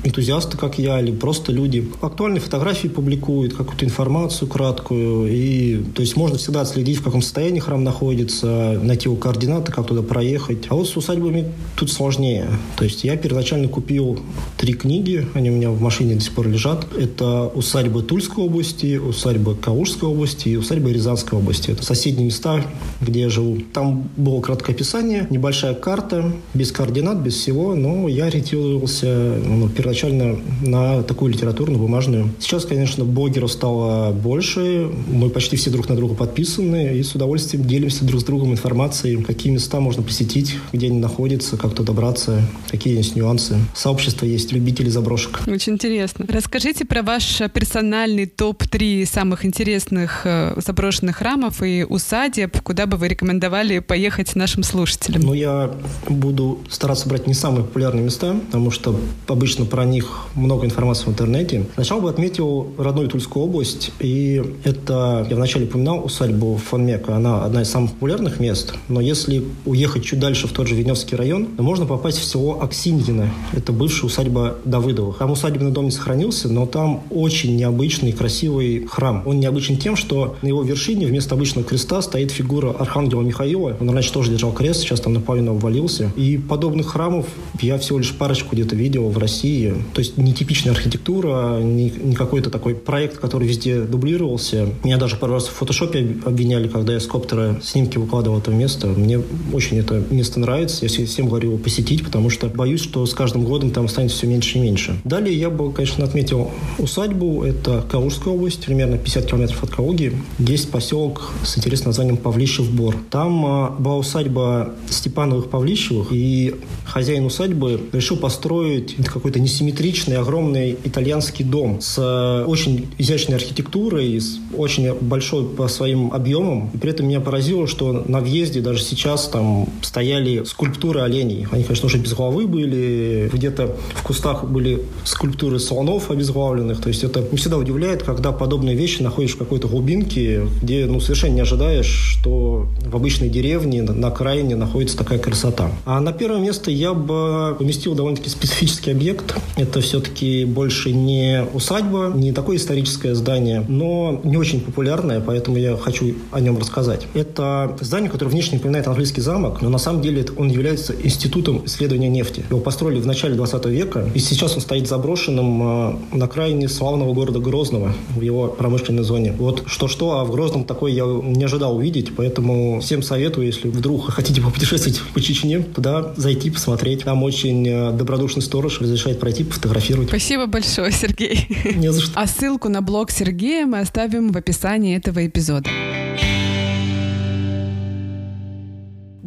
[0.03, 5.27] энтузиасты, как я, или просто люди, актуальные фотографии публикуют, какую-то информацию краткую.
[5.31, 9.87] И, то есть можно всегда отследить, в каком состоянии храм находится, найти его координаты, как
[9.87, 10.65] туда проехать.
[10.69, 12.47] А вот с усадьбами тут сложнее.
[12.77, 14.19] То есть я первоначально купил
[14.57, 16.87] три книги, они у меня в машине до сих пор лежат.
[16.97, 21.71] Это усадьба Тульской области, усадьба Калужской области и усадьба Рязанской области.
[21.71, 22.63] Это соседние места,
[23.01, 23.59] где я живу.
[23.73, 30.37] Там было краткое описание, небольшая карта, без координат, без всего, но я ориентировался ну, первоначально
[30.61, 32.29] на такую литературную, бумажную.
[32.39, 37.65] Сейчас, конечно, блогеров стало больше, мы почти все друг на друга подписаны и с удовольствием
[37.65, 42.41] делимся друг с другом информацией какие места можно посетить, где они находятся, как туда добраться,
[42.69, 43.57] какие есть нюансы.
[43.75, 45.41] Сообщество есть, любители заброшек.
[45.47, 46.25] Очень интересно.
[46.27, 53.07] Расскажите про ваш персональный топ-3 самых интересных э, заброшенных храмов и усадеб, куда бы вы
[53.07, 55.21] рекомендовали поехать нашим слушателям.
[55.21, 55.71] Ну, я
[56.07, 58.99] буду стараться брать не самые популярные места, потому что
[59.33, 61.65] обычно про них много информации в интернете.
[61.75, 67.61] Сначала бы отметил родную Тульскую область, и это, я вначале упоминал усадьбу Фонмека, она одна
[67.61, 71.63] из самых популярных мест, но если уехать чуть дальше в тот же Веневский район, то
[71.63, 73.29] можно попасть в село Аксиньино.
[73.53, 75.17] Это бывшая усадьба Давыдовых.
[75.17, 79.23] Там усадебный дом не сохранился, но там очень необычный, красивый храм.
[79.25, 83.77] Он необычен тем, что на его вершине вместо обычного креста стоит фигура Архангела Михаила.
[83.79, 86.11] Он раньше тоже держал крест, сейчас там наполовину обвалился.
[86.15, 87.27] И подобных храмов
[87.61, 89.73] я всего лишь парочку где-то видел в России.
[89.93, 94.69] То есть не типичная архитектура, не, не какой-то такой проект, который везде дублировался.
[94.83, 98.87] Меня даже пару раз в фотошопе обвиняли, когда я с коптера снимки выкладывал этого места.
[98.87, 99.21] Мне
[99.53, 100.85] очень это место нравится.
[100.85, 104.27] Я всем говорю его посетить, потому что боюсь, что с каждым годом там станет все
[104.27, 104.99] меньше и меньше.
[105.03, 107.43] Далее я бы, конечно, отметил усадьбу.
[107.43, 110.13] Это Калужская область, примерно 50 километров от Калуги.
[110.39, 112.95] Есть поселок с интересным названием Павлищев Бор.
[113.09, 116.55] Там а, была усадьба Степановых-Павлищевых, и
[116.85, 124.39] хозяин усадьбы решил построить какой-то несимметричный, огромный итальянский дом с а, очень изящной архитектурой, с
[124.55, 126.69] очень большой по своим объемам.
[126.73, 131.47] И при этом меня поразило, что на въезде даже сейчас там стояли скульптуры оленей.
[131.51, 133.29] Они, конечно, уже без головы были.
[133.31, 136.81] Где-то в кустах были скульптуры слонов обезглавленных.
[136.81, 140.99] То есть это не всегда удивляет, когда подобные вещи находишь в какой-то глубинке, где ну,
[140.99, 141.87] совершенно не ожидаешь,
[142.19, 145.71] что в обычной деревне на окраине находится такая красота.
[145.85, 149.33] А на первое место я бы поместил довольно-таки специфический объект.
[149.55, 155.77] Это все-таки больше не усадьба, не такое историческое здание, но не очень популярное, поэтому я
[155.77, 157.07] хочу о нем рассказать.
[157.13, 162.09] Это здание, которое внешне напоминает английский замок, но на самом деле он является институтом исследования
[162.09, 162.43] нефти.
[162.49, 167.13] Его построили в начале 20 века, и сейчас он стоит заброшенным а, на крайне славного
[167.13, 169.33] города Грозного в его промышленной зоне.
[169.37, 174.11] Вот что-что, а в Грозном такой я не ожидал увидеть, поэтому всем советую, если вдруг
[174.11, 177.05] хотите попутешествовать по Чечне, туда зайти, посмотреть.
[177.05, 180.09] Там очень э, добродушный сторож разрешает пройти, пофотографировать.
[180.09, 181.47] Спасибо большое, Сергей.
[181.75, 182.19] Не за что.
[182.19, 185.69] А ссылку на блог Сергея мы оставим в описании этого эпизода.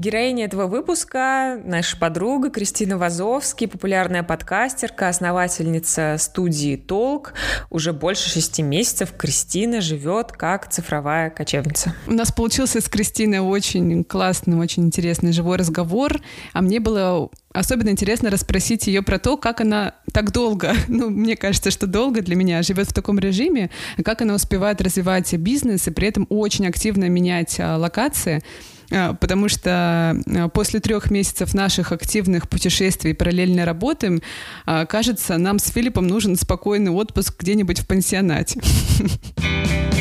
[0.02, 7.34] Героиня этого выпуска— наша подруга Кристина Вазовский, популярная подкастерка, основательница студии «Толк».
[7.70, 11.94] Уже больше шести месяцев Кристина живет как цифровая кочевница.
[12.08, 16.20] У нас получился с Кристиной очень классный, очень интересный живой разговор,
[16.52, 21.36] а мне было Особенно интересно расспросить ее про то, как она так долго, ну, мне
[21.36, 23.70] кажется, что долго для меня живет в таком режиме,
[24.04, 28.42] как она успевает развивать бизнес и при этом очень активно менять а, локации.
[28.90, 34.20] А, потому что а, после трех месяцев наших активных путешествий и параллельной работы,
[34.64, 38.60] кажется, нам с Филиппом нужен спокойный отпуск где-нибудь в пансионате.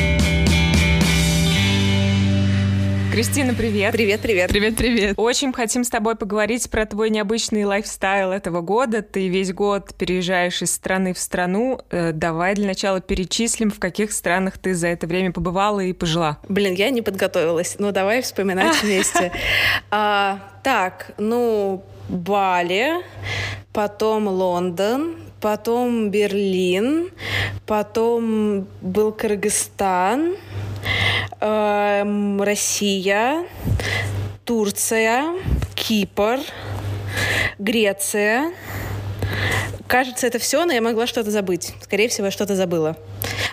[3.12, 3.92] Кристина, привет.
[3.92, 4.48] Привет, привет.
[4.48, 5.14] Привет, привет.
[5.18, 9.02] Очень хотим с тобой поговорить про твой необычный лайфстайл этого года.
[9.02, 11.78] Ты весь год переезжаешь из страны в страну.
[11.90, 16.38] Э, давай для начала перечислим, в каких странах ты за это время побывала и пожила.
[16.48, 17.76] Блин, я не подготовилась.
[17.78, 19.30] Ну, давай вспоминать вместе.
[19.90, 22.94] А, так, ну, Бали,
[23.74, 27.10] потом Лондон, потом Берлин,
[27.66, 30.36] потом был Кыргызстан,
[31.40, 33.44] эм, Россия,
[34.44, 35.34] Турция,
[35.74, 36.40] Кипр,
[37.58, 38.52] Греция.
[39.86, 41.74] Кажется, это все, но я могла что-то забыть.
[41.82, 42.96] Скорее всего, я что-то забыла.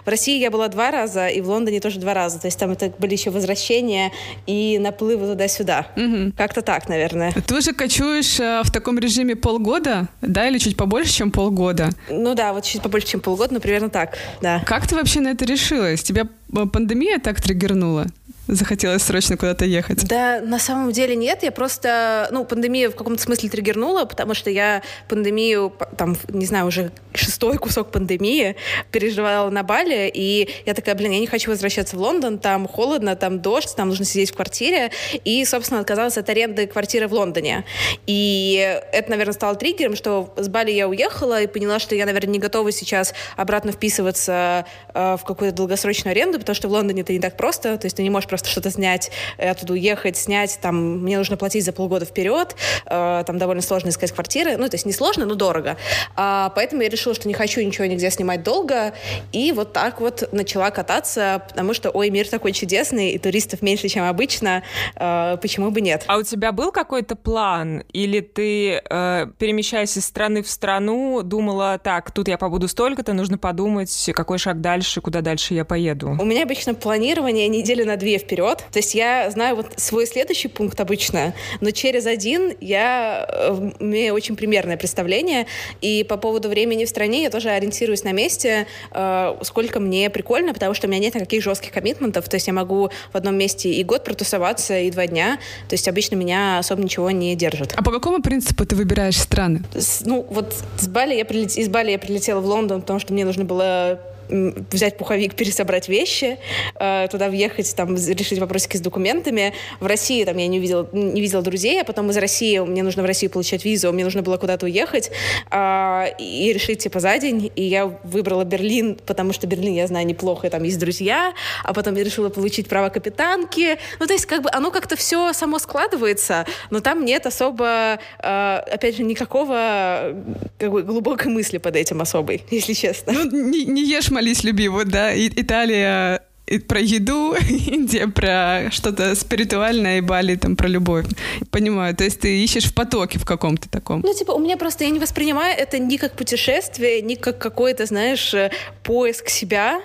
[0.05, 2.39] В России я была два раза, и в Лондоне тоже два раза.
[2.39, 4.11] То есть там это были еще возвращения
[4.47, 5.87] и наплывы туда-сюда.
[5.95, 6.33] Мгм.
[6.33, 7.31] Как-то так, наверное.
[7.31, 11.89] Ты уже кочуешь э, в таком режиме полгода, да, или чуть побольше, чем полгода?
[12.09, 14.61] Ну да, вот чуть побольше, чем полгода, но примерно так, да.
[14.65, 16.03] Как ты вообще на это решилась?
[16.03, 18.07] Тебя э, пандемия так триггернула?
[18.51, 20.07] Захотелось срочно куда-то ехать?
[20.07, 24.49] Да, на самом деле нет, я просто, ну, пандемия в каком-то смысле триггернула, потому что
[24.49, 28.55] я пандемию, там, не знаю, уже шестой кусок пандемии
[28.91, 33.15] переживала на Бали, и я такая, блин, я не хочу возвращаться в Лондон, там холодно,
[33.15, 34.89] там дождь, там нужно сидеть в квартире,
[35.23, 37.65] и, собственно, отказалась от аренды квартиры в Лондоне.
[38.07, 42.31] И это, наверное, стало триггером, что с Бали я уехала и поняла, что я, наверное,
[42.31, 47.13] не готова сейчас обратно вписываться э, в какую-то долгосрочную аренду, потому что в Лондоне это
[47.13, 50.59] не так просто, то есть ты не можешь просто что-то снять, э, оттуда уехать, снять,
[50.61, 54.75] там, мне нужно платить за полгода вперед, э, там довольно сложно искать квартиры, ну, то
[54.75, 55.77] есть не сложно, но дорого.
[56.15, 58.93] А, поэтому я решила, что не хочу ничего нигде снимать долго,
[59.31, 63.87] и вот так вот начала кататься, потому что, ой, мир такой чудесный, и туристов меньше,
[63.89, 64.63] чем обычно,
[64.95, 66.03] э, почему бы нет?
[66.07, 67.83] А у тебя был какой-то план?
[67.93, 73.37] Или ты, э, перемещаясь из страны в страну, думала, так, тут я побуду столько-то, нужно
[73.37, 76.17] подумать, какой шаг дальше, куда дальше я поеду?
[76.19, 78.28] У меня обычно планирование недели на две вперед.
[78.71, 84.13] То есть я знаю вот свой следующий пункт обычно, но через один я э, имею
[84.13, 85.47] очень примерное представление.
[85.81, 90.53] И по поводу времени в стране я тоже ориентируюсь на месте, э, сколько мне прикольно,
[90.53, 92.27] потому что у меня нет никаких жестких коммитментов.
[92.29, 95.39] То есть я могу в одном месте и год протусоваться, и два дня.
[95.67, 97.73] То есть обычно меня особо ничего не держит.
[97.75, 99.61] А по какому принципу ты выбираешь страны?
[99.73, 103.13] С- ну, вот с Бали я прилет- из Бали я прилетела в Лондон, потому что
[103.13, 106.37] мне нужно было взять пуховик, пересобрать вещи,
[106.75, 109.53] э, туда въехать, там, решить вопросики с документами.
[109.79, 113.03] В России там я не видела, не видела друзей, а потом из России мне нужно
[113.03, 115.11] в Россию получать визу, мне нужно было куда-то уехать
[115.49, 117.51] а, и решить, типа, за день.
[117.55, 121.73] И я выбрала Берлин, потому что Берлин, я знаю, неплохо, и там есть друзья, а
[121.73, 123.77] потом я решила получить право капитанки.
[123.99, 128.55] Ну, то есть, как бы, оно как-то все само складывается, но там нет особо, э,
[128.71, 130.15] опять же, никакого
[130.57, 133.13] как бы, глубокой мысли под этим особой, если честно.
[133.13, 134.67] Ну, не, не ешь, молись, люби.
[134.67, 140.67] Вот, да, И- Италия и про еду, Индия про что-то спиритуальное, и Бали там про
[140.67, 141.05] любовь.
[141.51, 144.01] Понимаю, то есть ты ищешь в потоке в каком-то таком.
[144.01, 147.85] Ну, типа, у меня просто, я не воспринимаю это ни как путешествие, ни как какое-то,
[147.85, 148.49] знаешь, э,
[148.89, 149.81] поиск себя.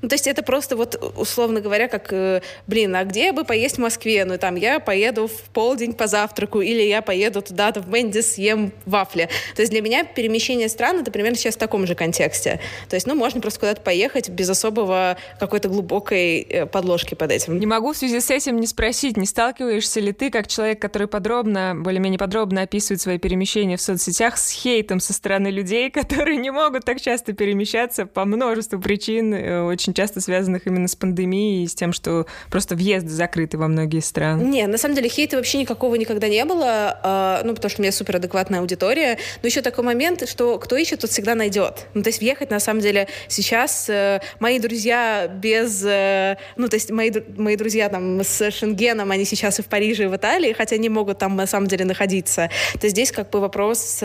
[0.00, 3.76] Ну, то есть это просто вот, условно говоря, как, э, блин, а где бы поесть
[3.76, 4.24] в Москве?
[4.24, 8.72] Ну, там, я поеду в полдень по завтраку, или я поеду туда-то в Мэнди съем
[8.86, 9.28] вафли.
[9.54, 12.58] То есть для меня перемещение стран, это примерно сейчас в таком же контексте.
[12.88, 17.58] То есть, ну, можно просто куда-то поехать без особого какой-то глубокой э, подложки под этим.
[17.58, 21.06] Не могу в связи с этим не спросить, не сталкиваешься ли ты, как человек, который
[21.06, 26.50] подробно, более-менее подробно описывает свои перемещения в соцсетях, с хейтом со стороны людей, которые не
[26.50, 31.66] могут так часто перемещаться по множеству причин, э, очень часто связанных именно с пандемией и
[31.66, 34.42] с тем, что просто въезды закрыты во многие страны?
[34.44, 37.82] Не, на самом деле хейта вообще никакого никогда не было, э, ну, потому что у
[37.82, 41.86] меня супер адекватная аудитория, но еще такой момент, что кто ищет, тот всегда найдет.
[41.94, 45.84] Ну, то есть въехать, на самом деле, сейчас э, мои друзья без...
[45.84, 50.04] Э, ну, то есть мои, мои друзья там с Шенгеном, они сейчас и в Париже,
[50.04, 52.50] и в Италии, хотя не могут там на самом деле находиться.
[52.80, 54.02] То здесь как бы вопрос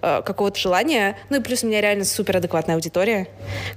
[0.00, 1.16] какого-то желания.
[1.28, 3.28] Ну и плюс у меня реально супер адекватная аудитория,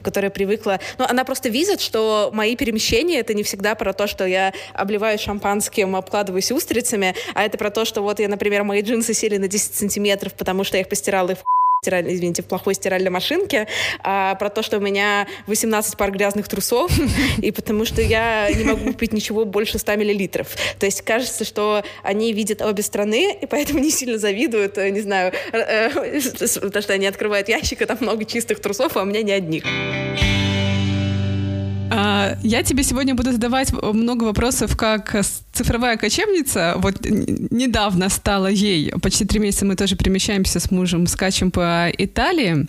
[0.02, 0.80] которая привыкла...
[0.98, 5.22] Ну, она просто видит, что мои перемещения— это не всегда про то, что я обливаюсь
[5.22, 9.48] шампанским, обкладываюсь устрицами, а это про то, что вот я, например, мои джинсы сели на
[9.48, 11.44] 10 сантиметров, потому что я их постирала и в
[11.84, 13.68] стиральной, извините, в плохой стиральной машинке,
[14.04, 16.92] а, про то, что у меня 18 пар грязных трусов,
[17.42, 20.56] и потому что я не могу купить ничего больше 100 миллилитров.
[20.78, 25.02] То есть кажется, что они видят обе страны, и поэтому не сильно завидуют, э, не
[25.02, 26.22] знаю, э, э,
[26.62, 29.64] потому что они открывают ящик, и там много чистых трусов, а у меня не одних.
[32.32, 35.16] А, я тебе сегодня буду задавать много вопросов как
[35.54, 36.76] цифровая кочевница.
[36.78, 42.68] Вот недавно стала ей, почти три месяца мы тоже перемещаемся с мужем, скачем по Италии.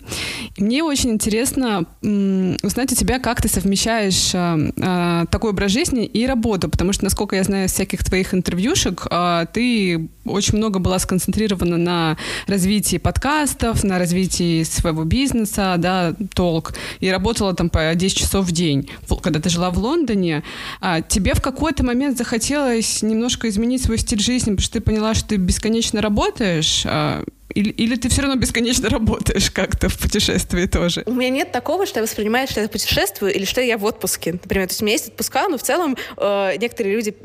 [0.57, 6.25] Мне очень интересно узнать у тебя, как ты совмещаешь а, а, такой образ жизни и
[6.25, 9.07] работу, потому что, насколько я знаю из всяких твоих интервьюшек,
[9.53, 17.09] ты очень много была сконцентрирована на развитии подкастов, на развитии своего бизнеса, да, толк, и
[17.09, 18.89] работала там по 10 часов в день
[19.23, 20.43] когда ты жила в Лондоне,
[20.81, 25.13] а, тебе в какой-то момент захотелось немножко изменить свой стиль жизни, потому что ты поняла,
[25.13, 30.65] что ты бесконечно работаешь, а, или, или ты все равно бесконечно работаешь как-то в путешествии
[30.65, 31.03] тоже?
[31.05, 34.33] У меня нет такого, что я воспринимаю, что я путешествую или что я в отпуске.
[34.33, 37.15] Например, то есть у меня есть отпуска, но в целом э, некоторые люди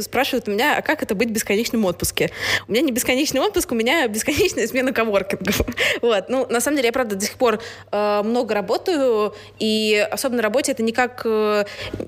[0.00, 2.30] спрашивают меня, а как это быть в бесконечном отпуске?
[2.68, 5.62] У меня не бесконечный отпуск, у меня бесконечная смена коворкингов.
[6.02, 6.28] вот.
[6.28, 10.42] Ну, на самом деле, я, правда, до сих пор э, много работаю, и особенно на
[10.42, 11.64] работе это никак э,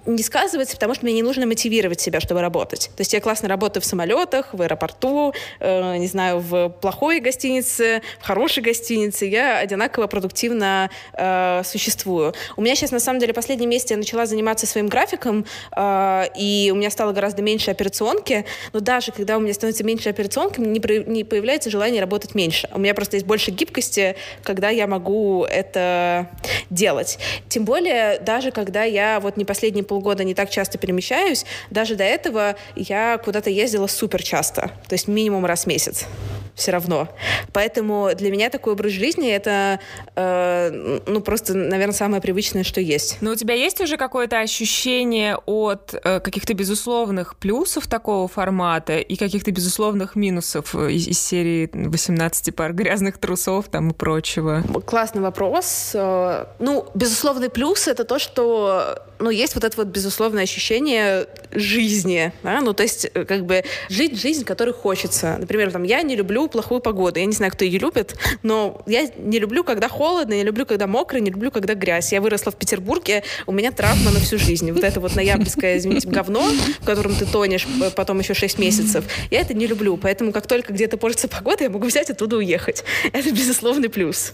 [0.07, 2.90] не сказывается, потому что мне не нужно мотивировать себя, чтобы работать.
[2.96, 7.53] То есть я классно работаю в самолетах, в аэропорту, э, не знаю, в плохой гостинице,
[7.54, 12.34] гостинице, в хорошей гостинице, я одинаково продуктивно э, существую.
[12.56, 16.70] У меня сейчас, на самом деле, последние месяцы я начала заниматься своим графиком, э, и
[16.72, 20.80] у меня стало гораздо меньше операционки, но даже когда у меня становится меньше операционки, не,
[21.08, 22.68] не появляется желание работать меньше.
[22.72, 26.28] У меня просто есть больше гибкости, когда я могу это
[26.70, 27.18] делать.
[27.48, 32.04] Тем более, даже когда я вот не последние полгода не так часто перемещаюсь, даже до
[32.04, 36.06] этого я куда-то ездила супер часто, то есть минимум раз в месяц
[36.54, 37.08] все равно.
[37.52, 39.80] Поэтому для меня такой образ жизни это,
[40.14, 43.18] э, ну, просто, наверное, самое привычное, что есть.
[43.20, 49.16] Но у тебя есть уже какое-то ощущение от э, каких-то безусловных плюсов такого формата и
[49.16, 54.62] каких-то безусловных минусов э, из, из серии 18 пар грязных трусов там и прочего?
[54.86, 55.92] Классный вопрос.
[55.94, 62.33] Э, ну, безусловный плюс— это то, что ну, есть вот это вот безусловное ощущение жизни,
[62.42, 62.61] да?
[62.61, 65.37] ну, то есть, э, как бы, жить жизнь, которой хочется.
[65.38, 69.09] Например, там, я не люблю плохую погоду, я не знаю, кто ее любит, но я
[69.16, 72.12] не люблю, когда холодно, не люблю, когда мокро, не люблю, когда грязь.
[72.12, 74.70] Я выросла в Петербурге, у меня травма на всю жизнь.
[74.72, 76.42] Вот это вот ноябрьское, извините, говно,
[76.81, 80.72] в котором ты тонешь потом еще 6 месяцев, я это не люблю, поэтому как только
[80.72, 82.85] где-то портится погода, я могу взять оттуда уехать.
[83.12, 84.33] Это безусловный плюс.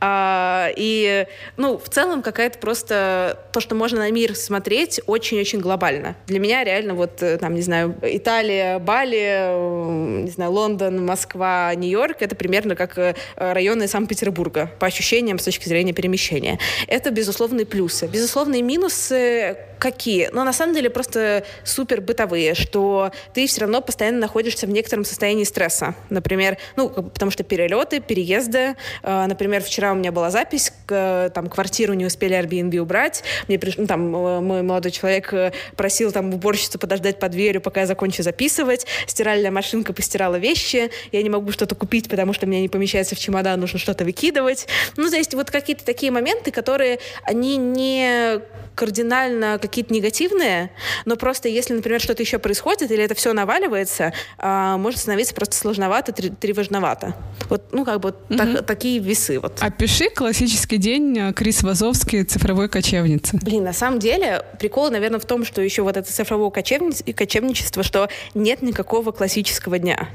[0.00, 6.14] А, и, ну, в целом какая-то просто то, что можно на мир смотреть очень-очень глобально.
[6.28, 11.74] Для меня реально вот, э, там, не знаю, Италия, Бали, э, не знаю, Лондон, Москва,
[11.74, 16.60] Нью-Йорк— это примерно как э, районы Санкт-Петербурга по ощущениям с точки зрения перемещения.
[16.86, 18.06] Это безусловные плюсы.
[18.06, 20.30] Безусловные минусы какие?
[20.32, 25.04] Ну, на самом деле, просто супер бытовые, что ты все равно постоянно находишься в некотором
[25.04, 25.96] состоянии стресса.
[26.10, 28.76] Например, ну, потому что перелеты, переезды.
[29.02, 33.24] Например, вчера у меня была запись, там, квартиру не успели Airbnb убрать.
[33.48, 33.76] Мне приш...
[33.76, 38.22] ну, там, мой молодой человек э, просил там уборщицу подождать под дверью, пока я закончу
[38.22, 38.86] записывать.
[39.06, 40.90] Стиральная машинка постирала вещи.
[41.12, 44.04] Я не могу что-то купить, потому что у меня не помещается в чемодан, нужно что-то
[44.04, 44.66] выкидывать.
[44.96, 48.40] Ну, то есть вот какие-то такие моменты, которые, они не
[48.74, 50.70] кардинально какие-то негативные,
[51.04, 55.56] но просто если, например, что-то еще происходит или это все наваливается, а, может становиться просто
[55.56, 57.14] сложновато, тревожновато.
[57.48, 58.36] Вот, ну, как бы mm-hmm.
[58.36, 59.38] так, такие весы.
[59.38, 59.58] Вот.
[59.60, 63.38] Опиши классический день э, Крис Вазовский цифровой кочевницы.
[63.42, 67.82] Блин, на самом деле прикол, наверное, в том, что еще вот это цифровое кочевни- кочевничество,
[67.82, 70.08] что нет никакого классического дня.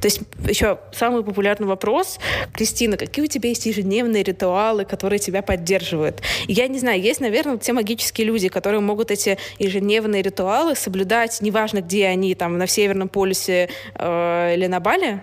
[0.00, 2.18] То есть еще самый популярный вопрос,
[2.52, 6.22] Кристина, какие у тебя есть ежедневные ритуалы, которые тебя поддерживают?
[6.46, 11.80] Я не знаю, есть, наверное, те магические люди, которые могут эти ежедневные ритуалы соблюдать, неважно,
[11.80, 15.20] где они, там, на Северном полюсе э, или на Бали,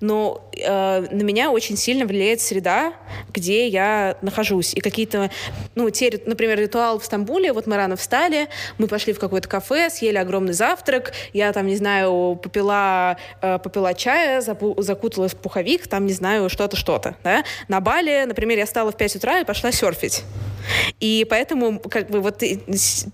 [0.00, 2.92] но э, на меня очень сильно влияет среда,
[3.32, 4.74] где я нахожусь.
[4.74, 5.30] И какие-то,
[5.74, 8.48] ну, те, ри- например, ритуал в Стамбуле, вот мы рано встали,
[8.78, 13.94] мы пошли в какое-то кафе, съели огромный завтрак, я там, не знаю, попила, э, попила
[13.94, 17.44] чая, закуталась в пуховик, там, не знаю, что-то, что-то, да.
[17.68, 20.24] На Бали, например, я встала в 5 утра и пошла серфить.
[21.00, 22.60] И поэтому, как бы, вот ты,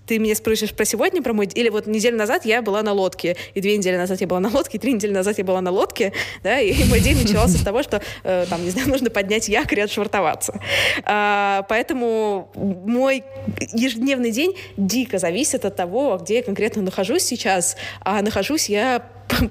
[0.05, 1.47] ты меня спрашиваешь про сегодня, про мой...
[1.47, 4.49] Или вот неделю назад я была на лодке, и две недели назад я была на
[4.49, 7.63] лодке, и три недели назад я была на лодке, да, и мой день начался с
[7.63, 10.59] того, что, э, там, не знаю, нужно поднять якорь и отшвартоваться.
[11.03, 13.23] А, поэтому мой
[13.73, 17.75] ежедневный день дико зависит от того, где я конкретно нахожусь сейчас.
[18.01, 19.03] А нахожусь я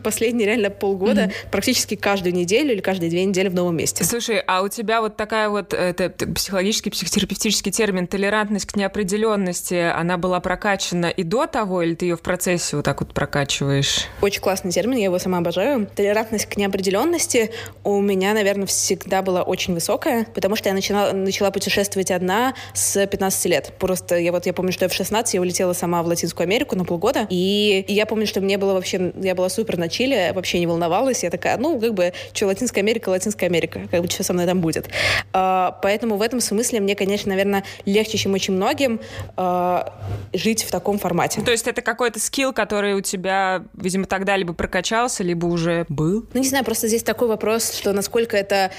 [0.03, 4.05] последние реально полгода практически каждую неделю или каждые две недели в новом месте.
[4.05, 9.75] Слушай, а у тебя вот такая вот это, т- психологический, психотерапевтический термин толерантность к неопределенности,
[9.75, 14.07] она была прокачана и до того, или ты ее в процессе вот так вот прокачиваешь?
[14.21, 15.87] Очень классный термин, я его сама обожаю.
[15.95, 17.51] Толерантность к неопределенности
[17.85, 23.05] у меня, наверное, всегда была очень высокая, потому что я начала, начала путешествовать одна с
[23.07, 23.73] 15 лет.
[23.79, 26.77] Просто я вот я помню, что я в 16 я улетела сама в Латинскую Америку
[26.77, 30.33] на полгода, и, и я помню, что мне было вообще, я была супер на чиле,
[30.33, 34.11] вообще не волновалась, я такая, ну, как бы, что, Латинская Америка, Латинская Америка, как бы,
[34.11, 34.89] что со мной там будет.
[35.33, 39.01] А, поэтому в этом смысле мне, конечно, наверное, легче, чем очень многим,
[39.37, 39.93] а,
[40.33, 41.41] жить в таком формате.
[41.43, 46.27] То есть это какой-то скилл, который у тебя, видимо, тогда либо прокачался, либо уже был?
[46.33, 48.71] Ну, не знаю, просто здесь такой вопрос, что насколько это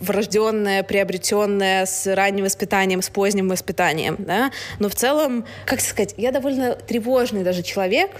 [0.00, 4.50] врожденное, приобретенное с ранним воспитанием, с поздним воспитанием, да.
[4.78, 8.10] Но в целом, как сказать, я довольно тревожный даже человек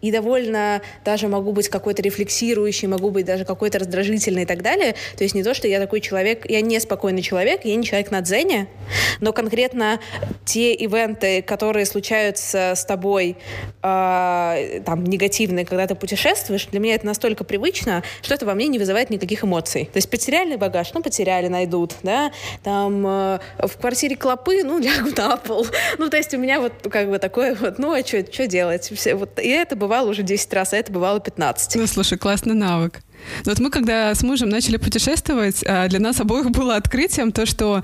[0.00, 4.94] и довольно даже могу быть какой-то рефлексирующий, могу быть даже какой-то раздражительный и так далее.
[5.16, 8.10] То есть не то, что я такой человек, я не спокойный человек, я не человек
[8.10, 8.68] на дзене,
[9.20, 9.98] но конкретно
[10.44, 13.36] те ивенты, которые случаются с тобой,
[13.82, 18.68] э, там, негативные, когда ты путешествуешь, для меня это настолько привычно, что это во мне
[18.68, 19.86] не вызывает никаких эмоций.
[19.86, 22.30] То есть потеряли багаж, ну, потеряли, найдут, да,
[22.62, 25.66] там, э, в квартире клопы, ну, лягу на пол.
[25.98, 28.90] Ну, то есть у меня вот как бы такое вот, ну, а что делать?
[28.94, 31.45] Все, вот, и это бывало уже 10 раз, а это бывало 15.
[31.74, 33.00] Ну, слушай, классный навык.
[33.44, 37.46] Ну, Вот мы, когда с мужем начали путешествовать, а, для нас обоих было открытием то,
[37.46, 37.82] что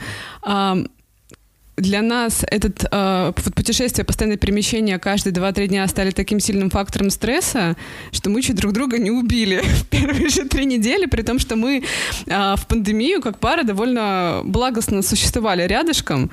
[1.76, 7.76] для нас этот э, путешествие, постоянное перемещение каждые 2-3 дня стали таким сильным фактором стресса,
[8.12, 11.56] что мы чуть друг друга не убили в первые же три недели, при том, что
[11.56, 11.82] мы
[12.26, 16.30] э, в пандемию как пара довольно благостно существовали рядышком.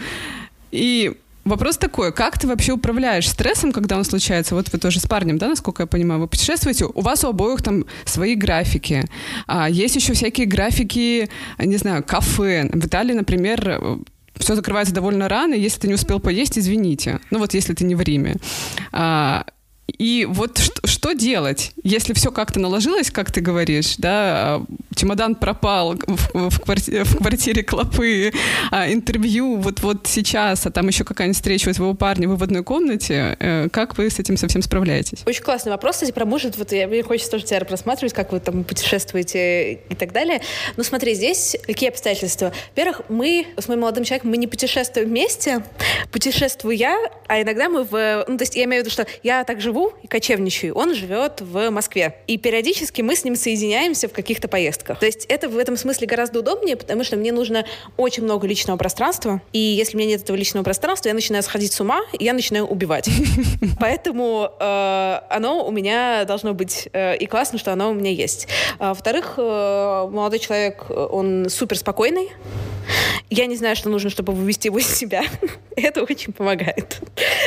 [0.71, 1.13] И
[1.49, 4.55] Вопрос такой, как ты вообще управляешь стрессом, когда он случается?
[4.55, 7.61] Вот вы тоже с парнем, да, насколько я понимаю, вы путешествуете, у вас у обоих
[7.61, 9.05] там свои графики.
[9.47, 12.69] А, есть еще всякие графики, не знаю, кафе.
[12.71, 13.99] В Италии, например,
[14.35, 17.19] все закрывается довольно рано, если ты не успел поесть, извините.
[17.31, 18.35] Ну вот если ты не в Риме.
[18.91, 19.45] А,
[19.97, 24.61] и вот что, что делать, если все как-то наложилось, как ты говоришь, да,
[24.95, 28.31] чемодан пропал в, в, квартире, в квартире клопы,
[28.71, 32.63] а, интервью вот, вот сейчас, а там еще какая-нибудь встреча у твоего парня, в одной
[32.63, 35.23] комнате, э, как вы с этим совсем справляетесь?
[35.25, 36.51] Очень классный вопрос, кстати, про мужа.
[36.57, 40.41] Вот я, мне хочется тоже тебя просматривать, как вы там путешествуете и так далее.
[40.77, 42.53] Но смотри, здесь какие обстоятельства.
[42.69, 45.63] Во-первых, мы с моим молодым человеком, мы не путешествуем вместе,
[46.11, 48.25] путешествую я, а иногда мы в...
[48.27, 51.41] Ну, то есть я имею в виду, что я так живу и кочевничаю, он живет
[51.41, 52.15] в Москве.
[52.27, 54.99] И периодически мы с ним соединяемся в каких-то поездках.
[54.99, 57.65] То есть это в этом смысле гораздо удобнее, потому что мне нужно
[57.97, 61.71] очень много личного пространства, и если у меня нет этого личного пространства, я начинаю сходить
[61.71, 63.09] с ума, и я начинаю убивать.
[63.79, 68.47] Поэтому э, оно у меня должно быть, э, и классно, что оно у меня есть.
[68.79, 72.29] А, Во-вторых, э, молодой человек, он супер спокойный,
[73.29, 75.23] я не знаю, что нужно, чтобы вывести его из себя.
[75.75, 76.99] Это очень помогает.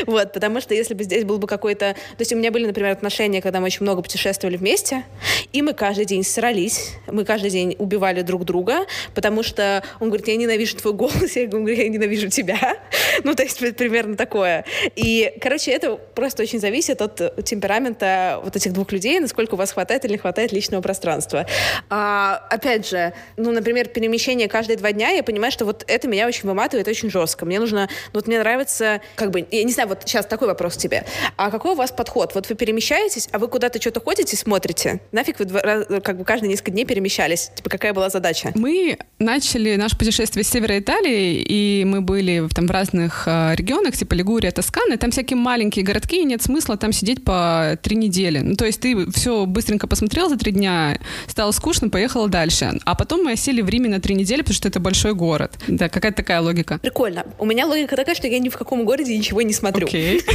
[0.07, 1.95] Вот, потому что если бы здесь был бы какой-то...
[1.95, 5.05] То есть у меня были, например, отношения, когда мы очень много путешествовали вместе,
[5.53, 10.29] и мы каждый день срались, мы каждый день убивали друг друга, потому что он говорит,
[10.29, 12.59] я ненавижу твой голос, я говорю, я ненавижу тебя.
[13.25, 14.65] Ну, то есть примерно такое.
[14.97, 19.73] И, короче, это просто очень зависит от темперамента вот этих двух людей, насколько у вас
[19.73, 21.47] хватает или не хватает личного пространства.
[21.91, 26.27] А, опять же, ну, например, перемещение каждые два дня, я понимаю, что вот это меня
[26.27, 27.47] очень выматывает очень жестко.
[27.47, 30.77] Мне нужно, ну, вот мне нравится, как бы, я не знаю, вот сейчас такой вопрос
[30.77, 31.05] тебе.
[31.37, 32.35] А какой у вас подход?
[32.35, 35.01] Вот вы перемещаетесь, а вы куда-то что-то ходите, смотрите?
[35.13, 35.61] Нафиг вы два,
[36.01, 37.51] как бы каждые несколько дней перемещались?
[37.55, 38.53] Типа, какая была задача?
[38.55, 43.97] Мы начали наше путешествие с севера Италии, и мы были там в разных э, регионах,
[43.97, 48.39] типа Лигурия, Тоскана, там всякие маленькие городки, и нет смысла там сидеть по три недели.
[48.39, 52.79] Ну, то есть ты все быстренько посмотрел за три дня, стало скучно, поехала дальше.
[52.85, 55.59] А потом мы осели в Риме на три недели, потому что это большой город.
[55.69, 56.79] Да, какая-то такая логика.
[56.79, 57.27] Прикольно.
[57.39, 59.87] У меня логика такая, что я ни в каком городе ничего не смотрю.
[59.87, 60.23] Окей.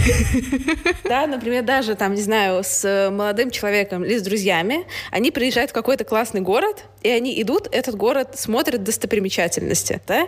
[1.04, 5.74] Да, например, даже там, не знаю, с молодым человеком или с друзьями, они приезжают в
[5.74, 10.28] какой-то классный город, и они идут, этот город смотрят достопримечательности, да?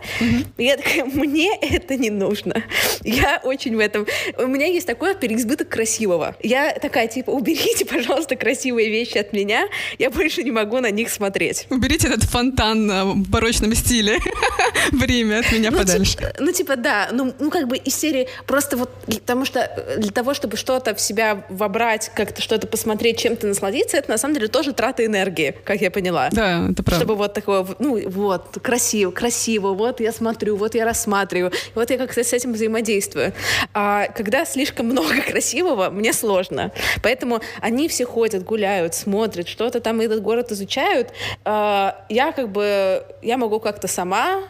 [0.57, 2.63] И я такая, мне это не нужно.
[3.03, 4.05] Я очень в этом...
[4.37, 6.35] У меня есть такое переизбыток красивого.
[6.41, 11.09] Я такая, типа, уберите, пожалуйста, красивые вещи от меня, я больше не могу на них
[11.09, 11.67] смотреть.
[11.69, 14.19] Уберите этот фонтан э, в барочном стиле
[14.91, 16.17] в Риме от меня Ну, подальше.
[16.17, 17.09] типа, ну, типа, да.
[17.11, 21.01] Ну, ну, как бы из серии просто вот потому что для того, чтобы что-то в
[21.01, 25.81] себя вобрать, как-то что-то посмотреть, чем-то насладиться, это на самом деле тоже трата энергии, как
[25.81, 26.29] я поняла.
[26.31, 26.95] Да, это правда.
[27.03, 31.97] Чтобы вот такое, ну вот, красиво, красиво, вот я смотрю, вот я рассматриваю, вот я
[31.97, 33.33] как-то с этим взаимодействую.
[33.73, 36.71] А когда слишком много красивого, мне сложно.
[37.03, 41.09] Поэтому они все ходят, гуляют, смотрят, что-то там этот город изучают.
[41.45, 44.43] А, Я как бы, я могу как-то сама,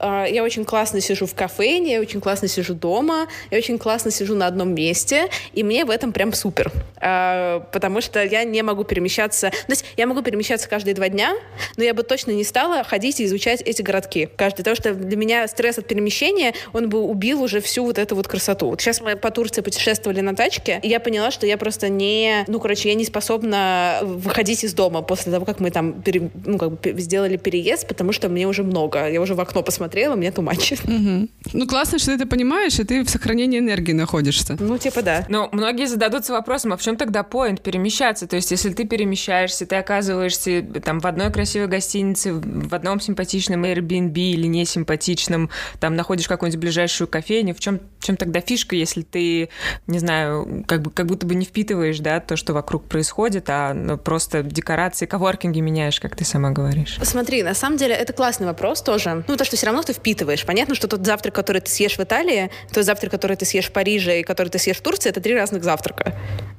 [0.00, 4.34] я очень классно сижу в кафе, я очень классно сижу дома, я очень классно сижу
[4.34, 6.72] на одном месте, и мне в этом прям супер.
[7.00, 11.34] А, Потому что я не могу перемещаться, то есть я могу перемещаться каждые два дня,
[11.76, 15.16] но я бы точно не стала ходить и изучать эти городки каждый, потому что для
[15.16, 18.70] меня стресс от перемещения, он бы убил уже всю вот эту вот красоту.
[18.70, 22.44] Вот сейчас мы по Турции путешествовали на тачке, и я поняла, что я просто не,
[22.46, 26.58] ну, короче, я не способна выходить из дома после того, как мы там пере- ну,
[26.58, 29.08] как бы сделали переезд, потому что мне уже много.
[29.08, 30.84] Я уже в окно посмотрела, мне тумачит.
[30.88, 31.28] Мгм.
[31.52, 34.56] Ну, классно, что ты это понимаешь, и ты в сохранении энергии находишься.
[34.58, 35.26] Ну, типа, да.
[35.28, 38.26] Но многие зададутся вопросом, а в чем тогда поинт перемещаться?
[38.26, 43.00] То есть, если ты перемещаешься, ты оказываешься э, там в одной красивой гостинице, в одном
[43.00, 45.50] симпатичном Airbnb или несимпатичном,
[45.80, 49.50] там находишь какую-нибудь ближайшую кофейню, в чем, в чем тогда фишка, если ты,
[49.86, 53.74] не знаю, как, бы, как будто бы не впитываешь, да, то, что вокруг происходит, а
[53.74, 56.98] ну, просто декорации, коворкинги меняешь, как ты сама говоришь?
[57.02, 59.24] Смотри, на самом деле это классный вопрос тоже.
[59.26, 60.44] Ну, то, что все равно ты впитываешь.
[60.44, 63.72] Понятно, что тот завтрак, который ты съешь в Италии, тот завтрак, который ты съешь в
[63.72, 66.14] Париже и который ты съешь в Турции, это три разных завтрака.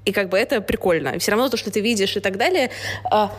[0.06, 1.20] И как бы это прикольно.
[1.20, 2.72] Все равно то, что ты видишь и так далее,
[3.12, 3.32] а,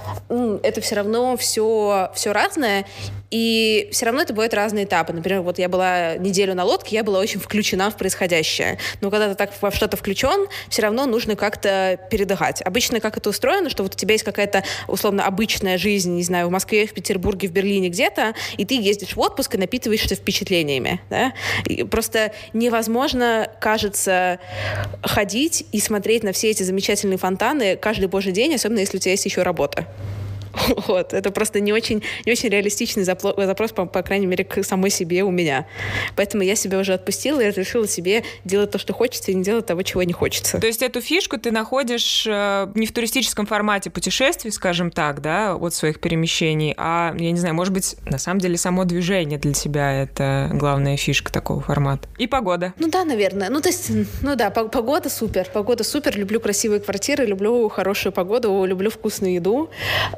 [0.62, 2.84] это все равно все, все разное.
[3.30, 5.12] И все равно это бывают разные этапы.
[5.12, 8.78] Например, вот я была неделю на лодке, я была очень включена в происходящее.
[9.00, 12.62] Но когда ты так во что-то включен, все равно нужно как-то передыхать.
[12.62, 16.48] Обычно как это устроено, что вот у тебя есть какая-то условно обычная жизнь, не знаю,
[16.48, 21.00] в Москве, в Петербурге, в Берлине где-то, и ты ездишь в отпуск и напитываешься впечатлениями.
[21.10, 21.32] Да?
[21.66, 24.38] И просто невозможно, кажется,
[25.02, 29.12] ходить и смотреть на все эти замечательные фонтаны каждый божий день, особенно если у тебя
[29.12, 29.86] есть еще работа.
[30.88, 34.62] Вот, это просто не очень, не очень реалистичный запло- запрос, по, по крайней мере, к
[34.62, 35.66] самой себе у меня.
[36.16, 39.66] Поэтому я себя уже отпустила и разрешила себе делать то, что хочется, и не делать
[39.66, 40.58] того, чего не хочется.
[40.60, 45.54] То есть эту фишку ты находишь э, не в туристическом формате путешествий, скажем так, да,
[45.54, 49.52] от своих перемещений, а, я не знаю, может быть, на самом деле само движение для
[49.52, 52.08] тебя это главная фишка такого формата.
[52.18, 52.72] И погода.
[52.78, 53.50] Ну да, наверное.
[53.50, 53.90] Ну, то есть,
[54.22, 55.48] ну да, по- погода супер.
[55.52, 56.16] Погода супер.
[56.18, 59.70] Люблю красивые квартиры, люблю хорошую погоду, люблю вкусную еду.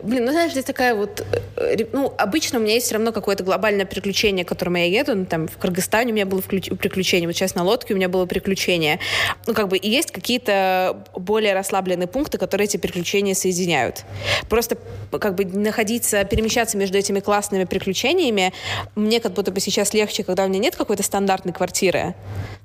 [0.03, 1.27] Блин, ну знаешь, здесь такая вот...
[1.57, 5.17] э, Ну, обычно у меня есть все равно какое-то глобальное приключение, к которому я еду.
[5.17, 7.27] Ну, там, в Кыргызстане у меня было приключение.
[7.29, 9.01] Вот сейчас на лодке у меня было приключение.
[9.47, 14.05] Ну, как бы, и есть какие-то более расслабленные пункты, которые эти приключения соединяют.
[14.49, 14.79] Просто,
[15.11, 18.53] как бы, находиться, перемещаться между этими классными приключениями
[18.95, 22.15] мне как будто бы сейчас легче, когда у меня нет какой-то стандартной квартиры.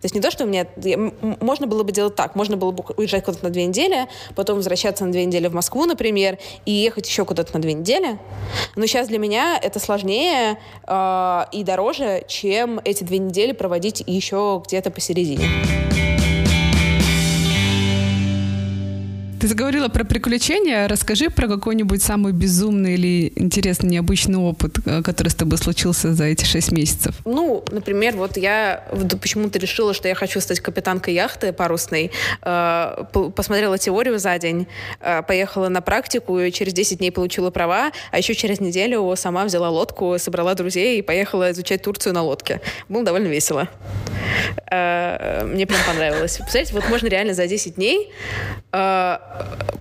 [0.01, 0.67] То есть не то, что у меня...
[1.41, 2.35] Можно было бы делать так.
[2.35, 5.85] Можно было бы уезжать куда-то на две недели, потом возвращаться на две недели в Москву,
[5.85, 8.17] например, и ехать еще куда-то на две недели.
[8.75, 14.61] Но сейчас для меня это сложнее э, и дороже, чем эти две недели проводить еще
[14.65, 15.47] где-то посередине.
[19.45, 20.87] Ты заговорила про приключения.
[20.87, 26.23] Расскажи про какой-нибудь самый безумный или интересный, необычный опыт, э, который с тобой случился за
[26.23, 27.13] эти шесть месяцев.
[27.25, 28.83] Ну, например, вот я
[29.21, 32.09] почему-то решила, что я хочу стать капитанкой яхты парусной.
[32.41, 34.65] Э, по- посмотрела теорию за день,
[34.99, 39.45] э, поехала на практику, и через 10 дней получила права, а еще через неделю сама
[39.45, 42.61] взяла лодку, собрала друзей и поехала изучать Турцию на лодке.
[42.89, 43.69] Было довольно весело.
[44.71, 46.37] Мне прям понравилось.
[46.37, 48.11] Представляете, вот можно реально за 10 дней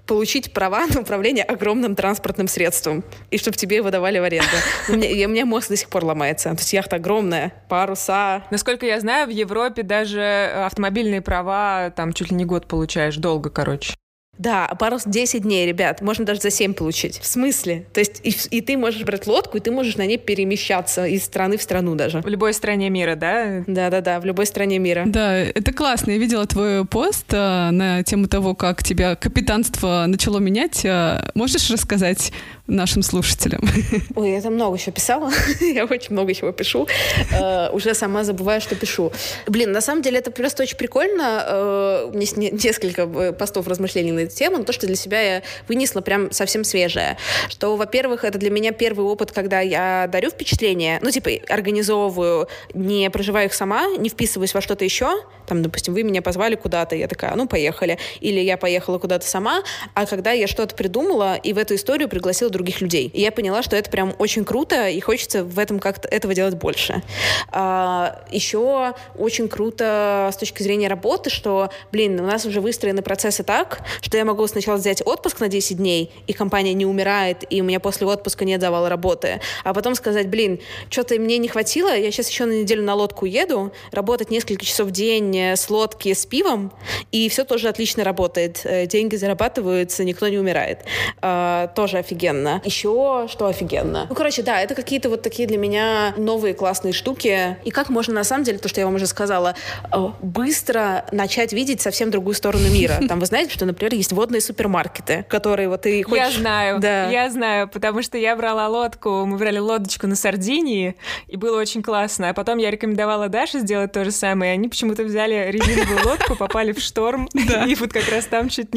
[0.06, 4.48] получить права на управление огромным транспортным средством, и чтобы тебе его давали в аренду.
[4.88, 6.50] У меня, у меня мозг до сих пор ломается.
[6.50, 8.44] То есть яхта огромная, паруса.
[8.50, 13.50] Насколько я знаю, в Европе даже автомобильные права там чуть ли не год получаешь, долго,
[13.50, 13.94] короче.
[14.38, 16.00] Да, парус 10 дней, ребят.
[16.00, 17.18] Можно даже за 7 получить.
[17.20, 17.86] В смысле?
[17.92, 21.24] То есть и, и ты можешь брать лодку, и ты можешь на ней перемещаться из
[21.24, 22.20] страны в страну даже.
[22.20, 23.64] В любой стране мира, да?
[23.66, 25.04] Да-да-да, в любой стране мира.
[25.06, 26.12] Да, это классно.
[26.12, 30.84] Я видела твой пост а, на тему того, как тебя капитанство начало менять.
[30.84, 32.32] А, Можешь рассказать
[32.66, 33.60] нашим слушателям?
[34.16, 35.30] Ой, я там много еще писала.
[35.60, 36.88] я очень много чего пишу.
[37.30, 39.12] Э, уже сама забываю, что пишу.
[39.46, 41.44] Блин, на самом деле это просто очень прикольно.
[41.46, 45.20] Э, у меня несколько э, постов размышлений на эту тему, но то, что для себя
[45.20, 47.18] я вынесла прям совсем свежее.
[47.50, 53.10] Что, во-первых, это для меня первый опыт, когда я дарю впечатление, ну, типа, организовываю, не
[53.10, 55.22] проживаю их сама, не вписываюсь во что-то еще.
[55.46, 57.98] Там, допустим, вы меня позвали куда-то, я такая, ну, поехали.
[58.20, 59.62] Или я поехала куда-то сама.
[59.92, 63.10] А когда я что-то придумала и в эту историю пригласила других людей.
[63.12, 66.54] И я поняла, что это прям очень круто, и хочется в этом как-то этого делать
[66.54, 67.02] больше.
[67.50, 73.42] А, еще очень круто с точки зрения работы, что, блин, у нас уже выстроены процессы
[73.42, 77.60] так, что я могу сначала взять отпуск на 10 дней, и компания не умирает, и
[77.60, 81.94] у меня после отпуска нет завала работы, а потом сказать, блин, что-то мне не хватило,
[81.94, 85.68] я сейчас еще на неделю на лодку еду, работать несколько часов в день э, с
[85.68, 86.72] лодки с пивом,
[87.12, 88.60] и все тоже отлично работает.
[88.64, 90.80] Э, Деньги зарабатываются, никто не умирает.
[91.20, 92.43] А, тоже офигенно.
[92.64, 94.06] Еще что офигенно?
[94.08, 97.56] Ну, короче, да, это какие-то вот такие для меня новые классные штуки.
[97.64, 99.54] И как можно, на самом деле, то, что я вам уже сказала,
[99.92, 102.98] э, быстро начать видеть совсем другую сторону мира.
[103.08, 106.34] Там вы знаете, что, например, есть водные супермаркеты, которые вот ты хочешь...
[106.34, 107.08] Я знаю, Да.
[107.10, 110.96] я знаю, потому что я брала лодку, мы брали лодочку на Сардинии,
[111.28, 112.30] и было очень классно.
[112.30, 116.36] А потом я рекомендовала Даше сделать то же самое, и они почему-то взяли резиновую лодку,
[116.36, 117.28] попали в шторм,
[117.66, 118.74] и вот как раз там чуть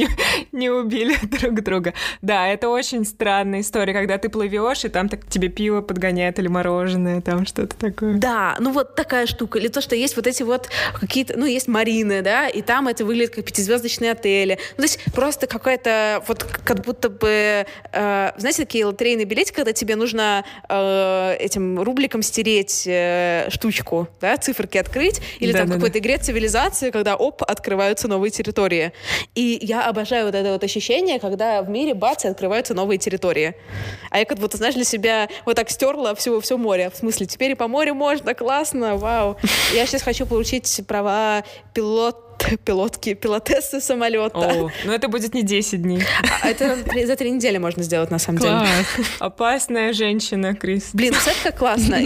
[0.51, 1.93] не, убили друг друга.
[2.21, 3.05] Да, это очень
[3.57, 7.75] странная история, когда ты плывешь, и там так тебе пиво подгоняет или мороженое, там что-то
[7.77, 8.15] такое.
[8.15, 9.59] Да, ну вот такая штука.
[9.59, 13.05] Или то, что есть вот эти вот какие-то, ну, есть марины, да, и там это
[13.05, 14.57] выглядит как пятизвездочные отели.
[14.77, 19.73] Ну, то есть просто какая-то, вот как будто бы, э, знаете, такие лотерейные билеты, когда
[19.73, 25.75] тебе нужно э, этим рубликом стереть э, штучку, да, циферки открыть, или там в Да-да-да.
[25.75, 28.91] какой-то игре цивилизации, когда, оп, открываются новые территории.
[29.35, 33.46] И я обожаю вот это вот ощущение, когда в мире, бац, открываются новые территории.
[34.09, 36.89] А я как будто, знаешь, для себя вот так стерла все, все море.
[36.89, 39.37] В смысле, теперь и по морю можно, классно, вау.
[39.73, 41.43] Я сейчас хочу получить права
[41.73, 42.26] пилот
[42.65, 44.37] пилотки, пилотессы самолета.
[44.39, 46.03] О, ну это будет не 10 дней.
[46.43, 48.51] А это три- за три недели можно сделать, на самом деле.
[48.51, 49.07] Класс.
[49.19, 50.89] Опасная женщина, Крис.
[50.93, 51.97] Блин, представляешь, как классно?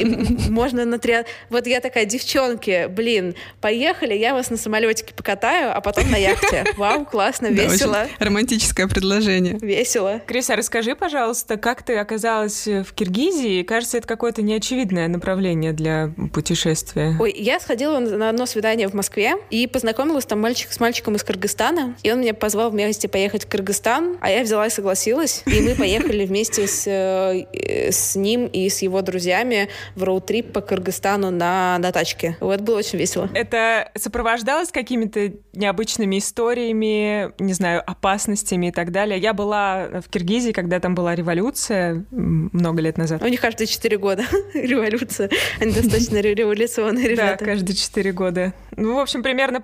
[0.50, 1.18] Можно на три...
[1.50, 6.66] Вот я такая, девчонки, блин, поехали, я вас на самолетике покатаю, а потом на яхте.
[6.78, 8.08] Вау, классно, весело.
[8.20, 9.58] романтическое предложение.
[9.62, 10.22] Весело.
[10.26, 13.64] Крис, а расскажи, пожалуйста, как ты оказалась в Киргизии?
[13.64, 17.16] Кажется, это какое-то неочевидное направление для путешествия.
[17.20, 21.24] Ой, я сходила на одно свидание в Москве и познакомилась там мальчик с мальчиком из
[21.24, 21.96] Кыргызстана.
[22.04, 25.44] И он меня позвал вместе поехать в Кыргызстан, а я взяла и согласилась.
[25.46, 30.52] И мы поехали вместе с, э, э, с ним и с его друзьями в роуд-трип
[30.52, 32.38] по Кыргызстану на, на тачке.
[32.40, 33.30] Вот было очень весело.
[33.34, 39.20] Это сопровождалось какими-то необычными историями, не знаю, опасностями и так далее.
[39.20, 43.22] Я была в Киргизии, когда там была революция много лет назад.
[43.24, 45.30] У них каждые четыре года революция.
[45.60, 47.46] Они достаточно ре- революционные Да, ребята.
[47.46, 48.54] каждые четыре года.
[48.78, 49.60] Ну, в общем, примерно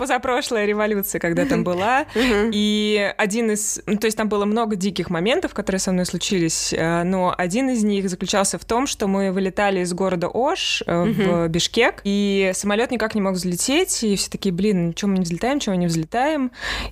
[0.48, 2.06] позапрошлая революция, когда там была.
[2.16, 3.82] И один из...
[3.86, 7.70] Ну, то есть там было много диких моментов, которые со мной случились, э, но один
[7.70, 12.52] из них заключался в том, что мы вылетали из города Ош э, в Бишкек, и
[12.54, 15.88] самолет никак не мог взлететь, и все такие, блин, чего мы не взлетаем, чего не
[15.88, 16.52] взлетаем.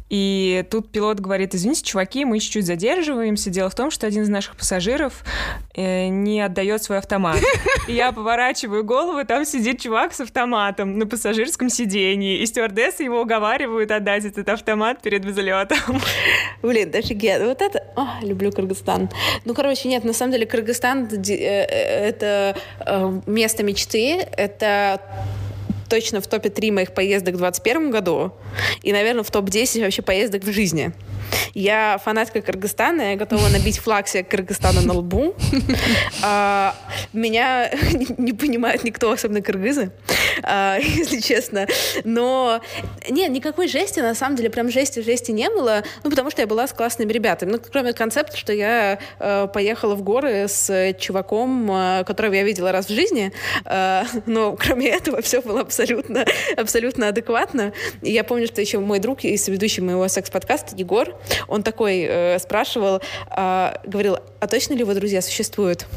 [0.10, 3.50] И тут пилот говорит, извините, чуваки, мы чуть-чуть задерживаемся.
[3.50, 5.24] Дело в том, что один из наших пассажиров
[5.74, 7.40] э, не отдает свой автомат.
[7.88, 13.92] Я поворачиваю голову, там сидит чувак с автоматом на пассажирском сидении, и стюардессы его уговаривают
[13.92, 16.02] отдать этот автомат перед взлетом.
[16.62, 17.48] Блин, да офигенно.
[17.48, 17.84] Вот это...
[17.96, 19.10] А, люблю Кыргызстан.
[19.46, 24.26] Ну, короче, нет, на самом деле Кыргызстан э, э, это э, место мечты.
[24.38, 25.00] Это
[25.90, 28.32] точно в топе 3 моих поездок в 2021 году.
[28.82, 30.92] И, наверное, в топ-10 вообще поездок в жизни.
[31.54, 35.36] Я фанатка Кыргызстана, я готова набить флаг себе Кыргызстана на лбу.
[36.24, 36.76] А,
[37.14, 37.72] Меня
[38.18, 39.92] не понимает никто, особенно кыргызы.
[40.44, 41.68] а, если честно.
[42.04, 42.62] Но
[43.10, 46.68] нет, никакой жести, на самом деле, прям жести-жести не было, ну, потому что я была
[46.68, 47.52] с классными ребятами.
[47.52, 52.72] Ну, кроме концепта, что я э, поехала в горы с чуваком, э, которого я видела
[52.72, 53.32] раз в жизни,
[53.66, 56.26] э, но кроме этого все было абсолютно,
[56.58, 57.74] абсолютно адекватно.
[58.02, 61.15] И я помню, что еще мой друг и соведущий моего секс-подкаста Егор,
[61.48, 65.88] он такой э, спрашивал, э, говорил, а точно ли его друзья существуют?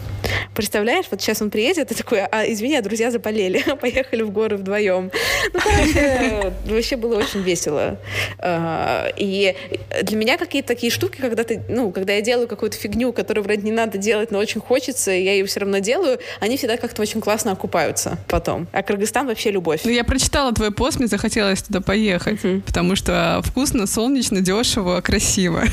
[0.55, 4.57] Представляешь, вот сейчас он приедет и такой, а извини, а друзья заболели, поехали в горы
[4.57, 5.11] вдвоем.
[5.53, 7.99] Ну, короче, вообще было очень весело.
[8.39, 9.55] А, И
[10.03, 13.63] для меня какие-то такие штуки, когда ты, ну, когда я делаю какую-то фигню, которую вроде
[13.63, 17.03] не надо делать, но очень хочется, и я ее все равно делаю, они всегда как-то
[17.03, 18.67] очень классно окупаются потом.
[18.73, 19.83] А Кыргызстан вообще любовь.
[19.85, 25.65] Ну, я прочитала твой пост, мне захотелось туда поехать, потому что вкусно, солнечно, дешево, красиво.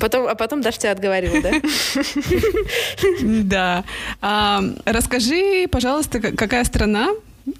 [0.00, 1.50] Потом, а потом Даша тебя отговорила, да?
[3.22, 3.84] Да.
[4.20, 7.10] А, расскажи, пожалуйста, какая страна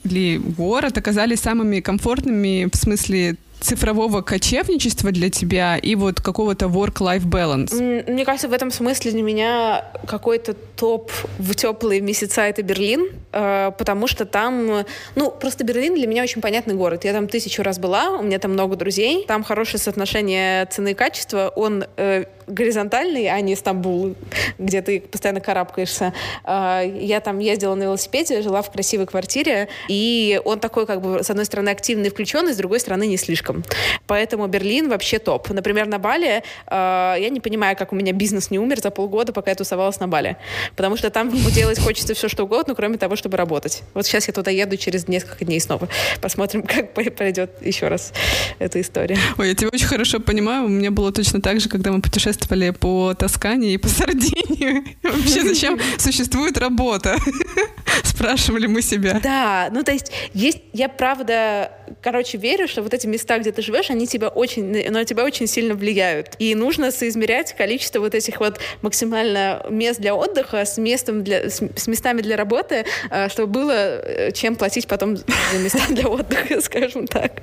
[0.05, 7.25] или город оказались самыми комфортными в смысле цифрового кочевничества для тебя и вот какого-то work-life
[7.25, 7.75] balance?
[8.11, 13.71] Мне кажется, в этом смысле для меня какой-то топ в теплые месяца это Берлин, э,
[13.79, 14.85] потому что там,
[15.15, 17.05] ну, просто Берлин для меня очень понятный город.
[17.05, 20.95] Я там тысячу раз была, у меня там много друзей, там хорошее соотношение цены и
[20.95, 24.15] качества, он э, горизонтальный, а не Стамбул,
[24.59, 26.13] где ты постоянно карабкаешься.
[26.45, 31.23] Э, Я там ездила на велосипеде, жила в красивой квартире, и он такой, как бы,
[31.23, 33.65] с одной стороны, активный и включенный, с другой стороны, не слишком.
[34.07, 35.51] Поэтому Берлин вообще топ.
[35.51, 39.33] Например, на Бали э, я не понимаю, как у меня бизнес не умер за полгода,
[39.33, 40.37] пока я тусовалась на Бали.
[40.77, 43.83] Потому что там делать хочется все, что угодно, кроме того, чтобы работать.
[43.95, 45.89] Вот сейчас я туда еду через несколько дней снова.
[46.21, 48.13] Посмотрим, как по- пройдет еще раз
[48.59, 49.19] эта история.
[49.39, 50.65] Ой, я тебя очень хорошо понимаю.
[50.65, 52.42] У меня было точно так же, когда мы путешествовали
[52.73, 54.97] по Тоскане и по Сардинии.
[55.03, 57.17] Вообще, зачем существует работа?
[58.05, 59.21] Спрашивали мы себя.
[59.23, 63.63] Да, ну то есть есть, я правда, короче, верю, что вот эти места, где ты
[63.63, 66.37] живешь, они тебя очень, на тебя очень сильно влияют.
[66.39, 71.63] И нужно соизмерять количество вот этих вот максимально мест для отдыха с местом для, с,
[71.77, 76.61] с местами для работы, э, чтобы было э, чем платить потом за места для отдыха,
[76.63, 77.43] скажем так.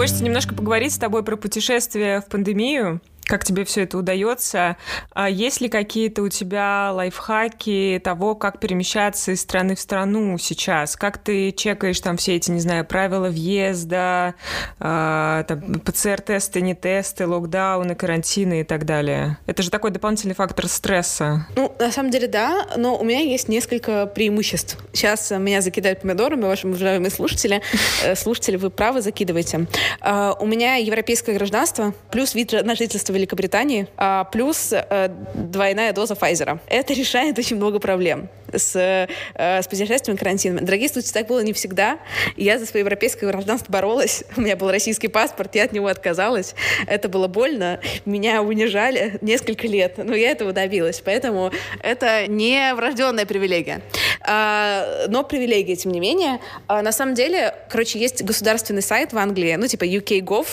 [0.00, 3.02] Хочется немножко поговорить с тобой про путешествия в пандемию.
[3.30, 4.76] Как тебе все это удается?
[5.12, 10.96] А есть ли какие-то у тебя лайфхаки того, как перемещаться из страны в страну сейчас?
[10.96, 14.34] Как ты чекаешь там все эти, не знаю, правила въезда,
[14.80, 19.38] а, там, ПЦР-тесты, не тесты, локдауны, карантины и так далее?
[19.46, 21.46] Это же такой дополнительный фактор стресса.
[21.54, 24.76] Ну, на самом деле, да, но у меня есть несколько преимуществ.
[24.92, 27.62] Сейчас меня закидают помидорами, ваши уважаемые слушатели.
[28.02, 29.66] Э, Слушатели, вы правы, закидывайте.
[30.00, 36.14] А, У меня европейское гражданство, плюс вид на жительство Великобритании, а, плюс э, двойная доза
[36.14, 36.58] Pfizer.
[36.66, 40.64] Это решает очень много проблем с, э, с путешествием карантином.
[40.64, 41.98] Дорогие слушатели, так было не всегда.
[42.36, 44.24] Я за свое европейское гражданство боролась.
[44.36, 46.54] У меня был российский паспорт, я от него отказалась.
[46.86, 47.80] Это было больно.
[48.04, 51.00] Меня унижали несколько лет, но я этого добилась.
[51.04, 51.52] Поэтому
[51.82, 53.82] это не врожденная привилегия.
[54.22, 56.40] А, но привилегия, тем не менее.
[56.66, 60.46] А, на самом деле, короче, есть государственный сайт в Англии, ну, типа UK.gov,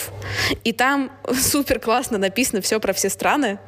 [0.64, 3.58] и там супер классно написано все про все страны.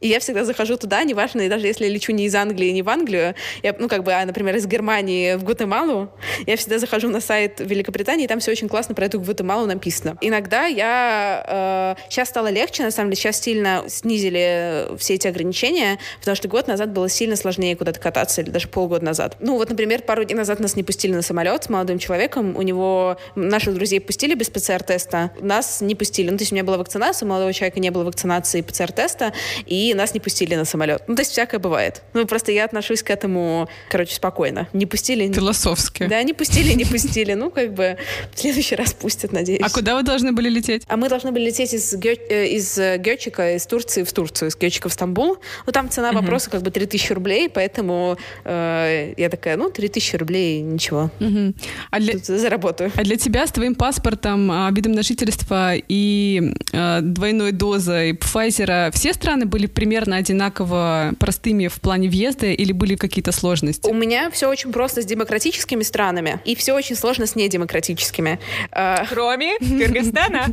[0.00, 2.82] И я всегда захожу туда, неважно, и даже если я лечу не из Англии, не
[2.82, 6.10] в Англию, я, ну, как бы, а, например, из Германии в Гватемалу,
[6.46, 10.18] я всегда захожу на сайт Великобритании, и там все очень классно про эту Гватемалу написано.
[10.20, 11.96] Иногда я...
[11.96, 16.48] Э, сейчас стало легче, на самом деле, сейчас сильно снизили все эти ограничения, потому что
[16.48, 19.36] год назад было сильно сложнее куда-то кататься, или даже полгода назад.
[19.40, 22.62] Ну, вот, например, пару дней назад нас не пустили на самолет с молодым человеком, у
[22.62, 23.16] него...
[23.34, 26.30] Наших друзей пустили без ПЦР-теста, нас не пустили.
[26.30, 28.25] Ну, то есть у меня была вакцинация, у молодого человека не было вакцинации
[28.58, 29.32] и ПЦР-теста,
[29.66, 31.02] и нас не пустили на самолет.
[31.06, 32.02] Ну, то есть всякое бывает.
[32.14, 34.68] Ну, просто я отношусь к этому, короче, спокойно.
[34.72, 35.32] Не пустили...
[35.32, 36.04] Философски.
[36.06, 37.34] Да, не пустили, не пустили.
[37.34, 37.96] Ну, как бы
[38.34, 39.60] в следующий раз пустят, надеюсь.
[39.62, 40.82] А куда вы должны были лететь?
[40.86, 44.48] А мы должны были лететь из, Гё- э, из э, Гёчика, из Турции в Турцию,
[44.48, 45.38] из Гёчика в Стамбул.
[45.66, 50.60] Ну, там цена вопроса как бы 3000 рублей, поэтому э, я такая, ну, 3000 рублей,
[50.60, 51.54] ничего, Мгм.
[51.90, 52.90] А для, тут заработаю.
[52.96, 58.90] а для тебя с твоим паспортом, а, видом на жительство и а, двойной дозой Pfizer
[58.92, 63.88] все страны были примерно одинаково простыми в плане въезда или были какие-то сложности?
[63.88, 68.38] У меня все очень просто с демократическими странами, и все очень сложно с недемократическими.
[68.72, 70.46] Э, Кроме Кыргызстана.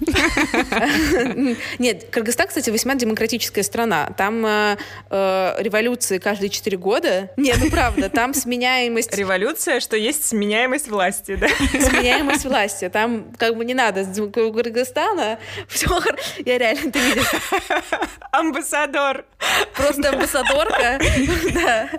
[1.79, 4.13] Нет, Кыргызстан, кстати, весьма демократическая страна.
[4.17, 4.75] Там э,
[5.09, 7.31] революции каждые 4 года.
[7.37, 11.47] Нет, ну правда, там сменяемость Революция, что есть сменяемость власти, да?
[11.79, 12.89] сменяемость власти.
[12.89, 14.05] Там как бы не надо.
[14.21, 15.87] У Кыргызстана все
[16.45, 17.31] Я реально, ты видишь,
[18.31, 19.25] Амбассадор.
[19.75, 20.99] просто амбассадорка.
[21.53, 21.89] Да.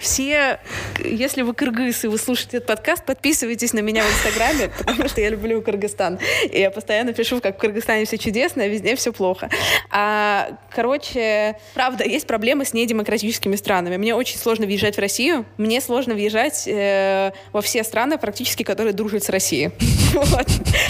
[0.00, 0.58] все,
[0.98, 5.20] если вы кыргыз и вы слушаете этот подкаст, подписывайтесь на меня в Инстаграме, потому что
[5.20, 6.18] я люблю Кыргызстан.
[6.50, 9.50] И я постоянно пишу, как в Кыргызстане все чудесно, а везде все плохо.
[9.90, 13.96] А, короче, правда, есть проблемы с недемократическими странами.
[13.96, 15.44] Мне очень сложно въезжать в Россию.
[15.56, 19.70] Мне сложно въезжать э, во все страны, практически, которые дружат с Россией.
[20.12, 20.46] Вот.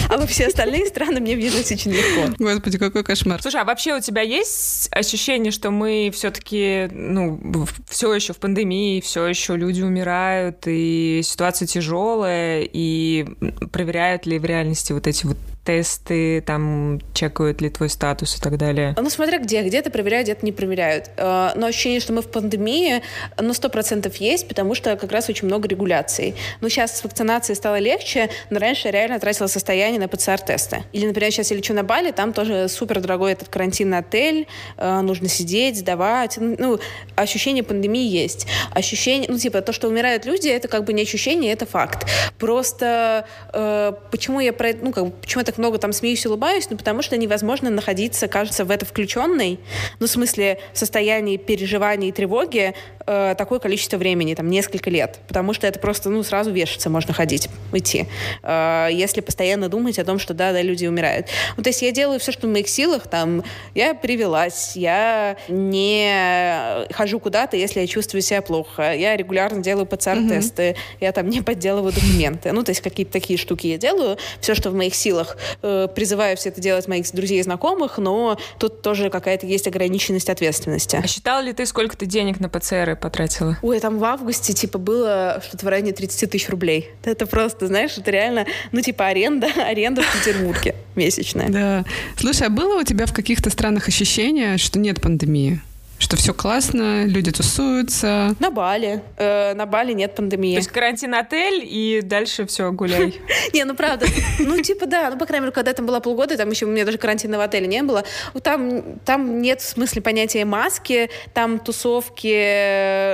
[0.09, 2.22] А во все остальные страны мне въезжать очень легко.
[2.37, 3.41] Господи, какой кошмар.
[3.41, 7.39] Слушай, а вообще у тебя есть ощущение, что мы все-таки, ну,
[7.87, 13.25] все еще в пандемии, все еще люди умирают, и ситуация тяжелая, и
[13.71, 18.57] проверяют ли в реальности вот эти вот тесты, там, чекают ли твой статус и так
[18.57, 18.95] далее?
[18.97, 19.61] Ну, смотря где.
[19.63, 21.09] Где-то проверяют, где-то не проверяют.
[21.17, 23.01] Э, но ощущение, что мы в пандемии,
[23.39, 26.35] ну, сто процентов есть, потому что как раз очень много регуляций.
[26.61, 30.83] Ну, сейчас с вакцинацией стало легче, но раньше я реально тратила состояние на ПЦР-тесты.
[30.91, 34.47] Или, например, сейчас я лечу на Бали, там тоже супер дорогой этот карантинный отель,
[34.77, 36.37] э, нужно сидеть, сдавать.
[36.37, 36.79] Ну,
[37.15, 38.47] ощущение пандемии есть.
[38.71, 42.05] Ощущение, ну, типа, то, что умирают люди, это как бы не ощущение, это факт.
[42.37, 46.27] Просто э, почему я про ну, как бы, почему я так много там смеюсь и
[46.27, 49.59] улыбаюсь, ну, потому что невозможно находиться, кажется, в это включенной,
[49.99, 52.73] ну, в смысле, в состоянии переживания и тревоги
[53.05, 57.13] э, такое количество времени, там, несколько лет, потому что это просто, ну, сразу вешаться можно
[57.13, 58.07] ходить, идти,
[58.41, 61.27] э, если постоянно думать о том, что, да, да, люди умирают.
[61.55, 63.43] Ну, то есть я делаю все, что в моих силах, там,
[63.75, 70.63] я привелась, я не хожу куда-то, если я чувствую себя плохо, я регулярно делаю ПЦР-тесты,
[70.63, 70.77] mm-hmm.
[71.01, 74.71] я там не подделываю документы, ну, то есть какие-то такие штуки я делаю, все, что
[74.71, 79.09] в моих силах, э, призываю все это делать моих друзей и знакомых, но тут тоже
[79.09, 80.99] какая-то есть ограниченность ответственности.
[81.01, 83.57] А считал ли ты, сколько ты денег на ПЦР потратила?
[83.61, 86.89] Ой, там в августе, типа, было что-то в районе 30 тысяч рублей.
[87.03, 91.49] Это просто, знаешь, это реально, ну, типа, аренда, аренда в Петербурге месячная.
[91.49, 91.85] Да.
[92.17, 95.61] Слушай, а было у тебя в каких-то странах ощущение, что нет пандемии?
[96.03, 98.35] Что все классно, люди тусуются.
[98.39, 99.01] На Бали.
[99.17, 100.53] Э, на Бали нет пандемии.
[100.53, 103.19] То есть карантин отель и дальше все, гуляй.
[103.53, 104.05] Не, ну правда.
[104.39, 106.83] Ну типа да, ну по крайней мере, когда там была полгода, там еще у меня
[106.83, 108.03] даже карантинного отеля не было.
[108.43, 112.27] Там, там нет в смысле понятия маски, там тусовки,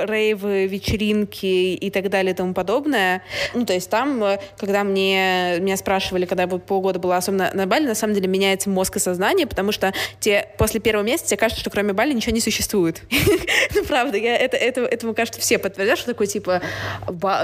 [0.06, 3.22] рейвы, вечеринки и так далее и тому подобное.
[3.54, 4.22] Ну то есть там,
[4.58, 8.68] когда мне, меня спрашивали, когда вот полгода была особенно на Бали, на самом деле меняется
[8.68, 12.34] мозг и сознание, потому что те, после первого месяца тебе кажется, что кроме Бали ничего
[12.34, 13.02] не существует существует.
[13.74, 16.62] ну, правда, я, это, это, этому, кажется, все подтвердят, что такое, типа,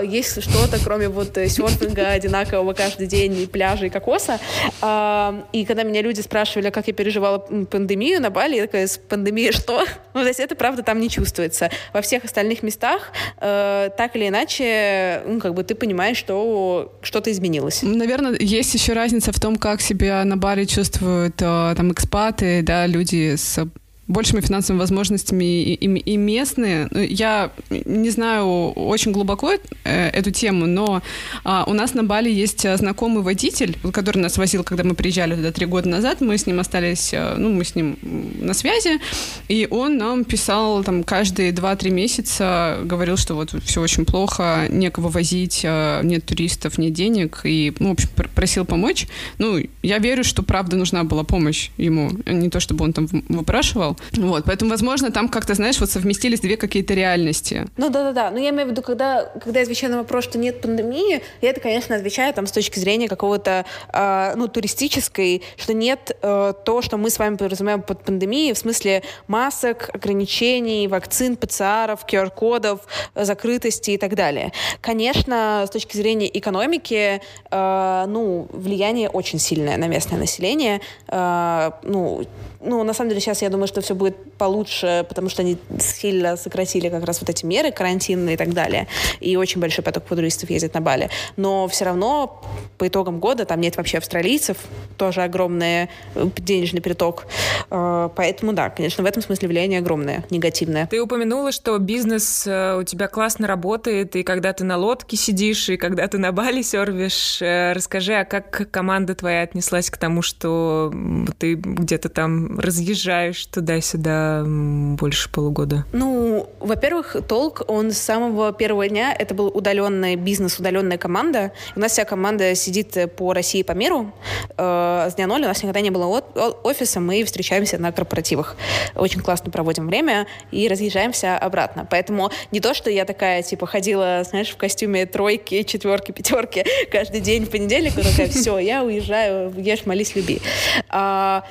[0.05, 4.39] есть что-то, кроме вот э, серфинга одинакового каждый день, и пляжа, и кокоса.
[4.81, 8.99] А, и когда меня люди спрашивали, как я переживала пандемию на Бали, я такая, с
[8.99, 9.85] пандемией что?
[10.15, 11.71] ну, то есть это, правда, там не чувствуется.
[11.93, 17.31] Во всех остальных местах э, так или иначе, ну, как бы ты понимаешь, что что-то
[17.31, 17.81] изменилось.
[17.83, 22.87] Наверное, есть еще разница в том, как себя на Бали чувствуют э, там экспаты, да,
[22.87, 23.67] люди с
[24.09, 26.89] большими финансовыми возможностями и, и, и местные.
[26.91, 29.53] Ну, я не знаю очень глубоко
[29.85, 31.03] э, эту тему, но
[31.45, 35.35] а, у нас на Бали есть э, знакомый водитель, который нас возил, когда мы приезжали
[35.35, 36.21] туда три года назад.
[36.21, 39.01] Мы с ним остались, э, ну, мы с ним на связи,
[39.49, 45.09] и он нам писал там каждые два-три месяца, говорил, что вот все очень плохо, некого
[45.09, 49.07] возить, нет туристов, нет денег, и, ну, в общем, просил помочь.
[49.39, 53.96] Ну, я верю, что правда нужна была помощь ему, не то чтобы он там выпрашивал,
[54.13, 57.67] вот, поэтому, возможно, там как-то, знаешь, вот совместились две какие-то реальности.
[57.77, 60.61] Ну да-да-да, но я имею в виду, когда, когда я отвечаю на вопрос, что нет
[60.61, 66.17] пандемии, я это, конечно, отвечаю там с точки зрения какого-то, э, ну, туристической, что нет
[66.23, 72.05] э, то, что мы с вами подразумеваем под пандемией, в смысле масок, ограничений, вакцин, ПЦРов,
[72.07, 72.81] QR-кодов,
[73.15, 74.53] закрытости и так далее.
[74.81, 77.21] Конечно, с точки зрения экономики,
[77.51, 80.81] э, ну, влияние очень сильное на местное население.
[81.09, 82.25] Э, ну,
[82.61, 86.37] ну, на самом деле, сейчас я думаю, что все будет получше, потому что они сильно
[86.37, 88.89] сократили как раз вот эти меры карантинные и так далее.
[89.21, 91.09] И очень большой поток туристов ездит на Бали.
[91.37, 92.43] Но все равно
[92.79, 94.59] по итогам года там нет вообще австралийцев,
[94.99, 97.27] тоже огромный э, денежный приток.
[97.71, 100.87] Э, поэтому, да, конечно, в этом смысле влияние огромное, негативное.
[100.87, 105.69] Ты упомянула, что бизнес э, у тебя классно работает, и когда ты на лодке сидишь,
[105.69, 107.39] и когда ты на Бали сервишь.
[107.41, 110.93] Расскажи, а как команда твоя отнеслась к тому, что
[111.39, 113.47] ты где-то там разъезжаешь
[113.77, 115.85] туда-сюда больше полугода?
[115.93, 121.53] Ну, во-первых, Толк, он с самого первого дня, это был удаленный бизнес, удаленная команда.
[121.75, 124.13] У нас вся команда сидит по России по миру.
[124.57, 126.23] Э, с дня ноль у нас никогда не было
[126.63, 128.57] офиса, мы встречаемся на корпоративах.
[128.95, 131.87] Очень классно проводим время и разъезжаемся обратно.
[131.91, 137.21] Поэтому не то, что я такая, типа, ходила, знаешь, в костюме тройки, четверки, пятерки каждый
[137.21, 140.41] день в понедельник, и такая, все, я уезжаю, ешь, молись, люби.
[140.89, 141.45] А,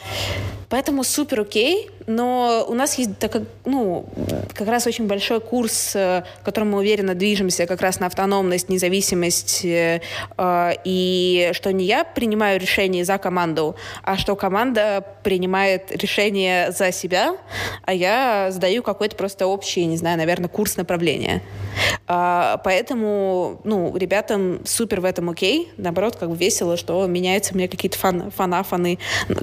[0.70, 4.06] Поэтому супер окей, но у нас есть так, ну,
[4.54, 8.70] как раз очень большой курс, э, в котором мы уверенно движемся как раз на автономность,
[8.70, 10.02] независимость, э,
[10.38, 16.92] э, и что не я принимаю решение за команду, а что команда принимает решение за
[16.92, 17.36] себя,
[17.84, 21.42] а я сдаю какой-то просто общий, не знаю, наверное, курс направления.
[22.08, 25.72] А, поэтому, ну, ребятам супер в этом окей.
[25.78, 29.00] Наоборот, как бы весело, что меняются у меня какие-то фан, фанафаны.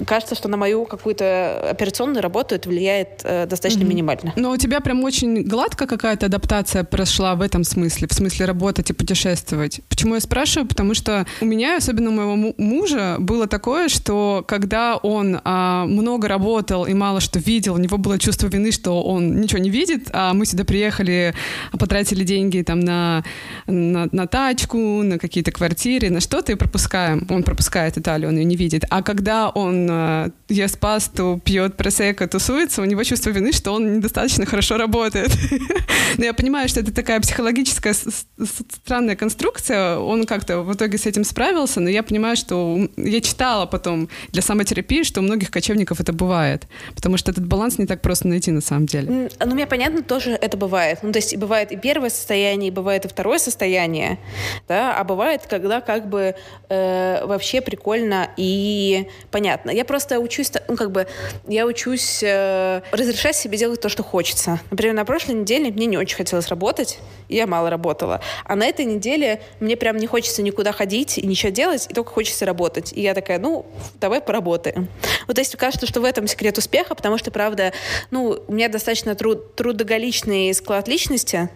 [0.07, 3.87] Кажется, что на мою какую-то операционную работу это влияет э, достаточно mm-hmm.
[3.87, 4.33] минимально.
[4.35, 8.89] Но у тебя прям очень гладко какая-то адаптация прошла в этом смысле, в смысле работать
[8.89, 9.81] и путешествовать.
[9.89, 10.67] Почему я спрашиваю?
[10.67, 16.27] Потому что у меня, особенно у моего мужа, было такое, что когда он а, много
[16.27, 20.09] работал и мало что видел, у него было чувство вины, что он ничего не видит,
[20.11, 21.33] а мы сюда приехали,
[21.77, 23.23] потратили деньги там на,
[23.67, 27.27] на, на тачку, на какие-то квартиры, на что-то и пропускаем.
[27.29, 28.83] Он пропускает Италию, он ее не видит.
[28.89, 33.95] А когда он э, ест пасту, пьет просека, тусуется, у него чувство вины, что он
[33.95, 35.31] недостаточно хорошо работает.
[36.17, 39.97] Но я понимаю, что это такая психологическая странная конструкция.
[39.97, 44.41] Он как-то в итоге с этим справился, но я понимаю, что я читала потом для
[44.41, 46.67] самотерапии, что у многих кочевников это бывает.
[46.95, 49.29] Потому что этот баланс не так просто найти на самом деле.
[49.43, 50.99] Ну, мне понятно, тоже это бывает.
[51.01, 54.19] Ну, то есть бывает и первое состояние, и бывает и второе состояние,
[54.67, 56.35] да, а бывает, когда как бы
[56.69, 59.71] э, вообще прикольно и понятно.
[59.71, 61.07] Я просто учусь, ну, как бы,
[61.47, 64.59] я учусь э, разрешать себе делать то, что хочется.
[64.71, 68.21] Например, на прошлой неделе мне не очень хотелось работать, и я мало работала.
[68.45, 72.11] А на этой неделе мне прям не хочется никуда ходить и ничего делать, и только
[72.11, 72.93] хочется работать.
[72.93, 73.65] И я такая, ну,
[73.99, 74.87] давай поработаем.
[75.27, 77.73] Вот, есть кажется, что в этом секрет успеха, потому что, правда,
[78.11, 81.49] ну, у меня достаточно труд, трудоголичный склад личности,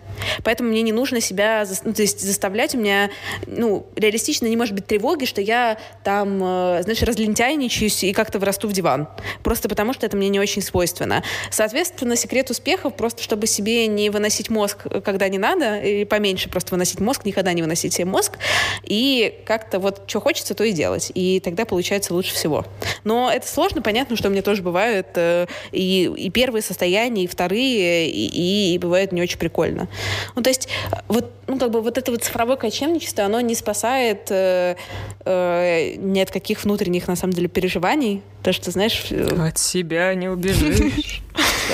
[0.43, 2.75] поэтому мне не нужно себя ну, то есть заставлять.
[2.75, 3.09] У меня,
[3.45, 8.67] ну, реалистично не может быть тревоги, что я там, э, знаешь, разлентяйничаюсь и как-то вырасту
[8.67, 9.07] в диван.
[9.43, 11.23] Просто потому, что это мне не очень свойственно.
[11.49, 16.71] Соответственно, секрет успеха просто, чтобы себе не выносить мозг, когда не надо, и поменьше просто
[16.71, 18.37] выносить мозг, никогда не выносить себе мозг,
[18.83, 21.11] и как-то вот что хочется, то и делать.
[21.15, 22.65] И тогда получается лучше всего.
[23.03, 27.27] Но это сложно, понятно, что у меня тоже бывают э, и, и первые состояния, и
[27.27, 29.87] вторые, и, и, и бывает не очень прикольно.
[30.35, 30.67] Ну, то есть
[31.07, 34.75] вот, ну, как бы вот это вот цифровое кочевничество, оно не спасает э,
[35.25, 38.21] э, ни от каких внутренних, на самом деле, переживаний.
[38.47, 39.11] То, что, знаешь...
[39.11, 41.21] От себя не убежишь.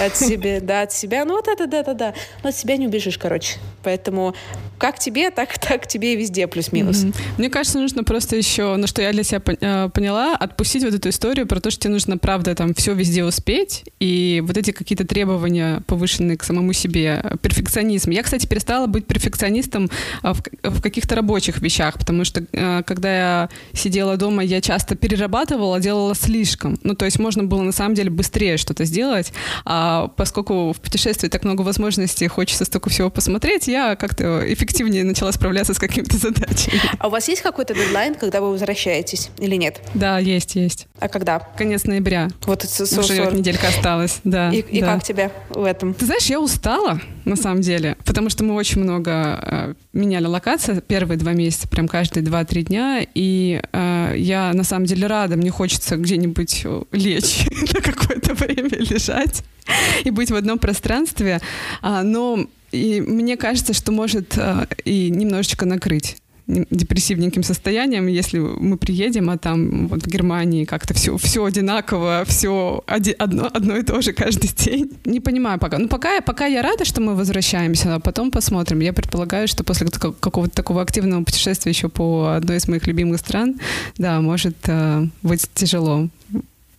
[0.05, 1.25] От себя, да, от себя.
[1.25, 2.13] Ну, вот это, да, да, да.
[2.43, 3.57] Но от себя не убежишь, короче.
[3.83, 4.33] Поэтому
[4.77, 7.05] как тебе, так, так тебе и везде плюс-минус.
[7.05, 7.15] Mm-hmm.
[7.37, 11.07] Мне кажется, нужно просто еще, ну, что я для себя э, поняла, отпустить вот эту
[11.07, 15.07] историю про то, что тебе нужно, правда, там все везде успеть, и вот эти какие-то
[15.07, 18.09] требования повышенные к самому себе, перфекционизм.
[18.09, 19.89] Я, кстати, перестала быть перфекционистом
[20.21, 24.95] а, в, в каких-то рабочих вещах, потому что э, когда я сидела дома, я часто
[24.95, 26.77] перерабатывала, делала слишком.
[26.83, 29.31] Ну, то есть можно было на самом деле быстрее что-то сделать,
[29.65, 35.31] а поскольку в путешествии так много возможностей, хочется столько всего посмотреть, я как-то эффективнее начала
[35.31, 36.79] справляться с какими-то задачами.
[36.99, 39.81] А у вас есть какой-то дедлайн, когда вы возвращаетесь или нет?
[39.93, 40.87] Да, есть, есть.
[40.99, 41.39] А когда?
[41.39, 42.29] Конец ноября.
[42.45, 44.51] Вот это Уже неделька осталась, да.
[44.51, 44.93] И, и да.
[44.93, 45.93] как тебе в этом?
[45.93, 50.81] Ты знаешь, я устала, на самом деле, потому что мы очень много э, меняли локации
[50.85, 55.49] первые два месяца, прям каждые два-три дня, и э, я на самом деле рада, мне
[55.49, 59.42] хочется где-нибудь лечь на какое-то время лежать
[60.03, 61.41] и быть в одном пространстве,
[61.81, 68.77] а, но и мне кажется, что может э, и немножечко накрыть депрессивненьким состоянием, если мы
[68.77, 74.01] приедем, а там вот в Германии как-то все, все одинаково, все одно, одно и то
[74.01, 74.91] же каждый день.
[75.05, 75.77] Не понимаю пока.
[75.77, 78.79] Ну, пока, пока я рада, что мы возвращаемся, а потом посмотрим.
[78.79, 83.59] Я предполагаю, что после какого-то такого активного путешествия еще по одной из моих любимых стран,
[83.97, 86.09] да, может э, быть тяжело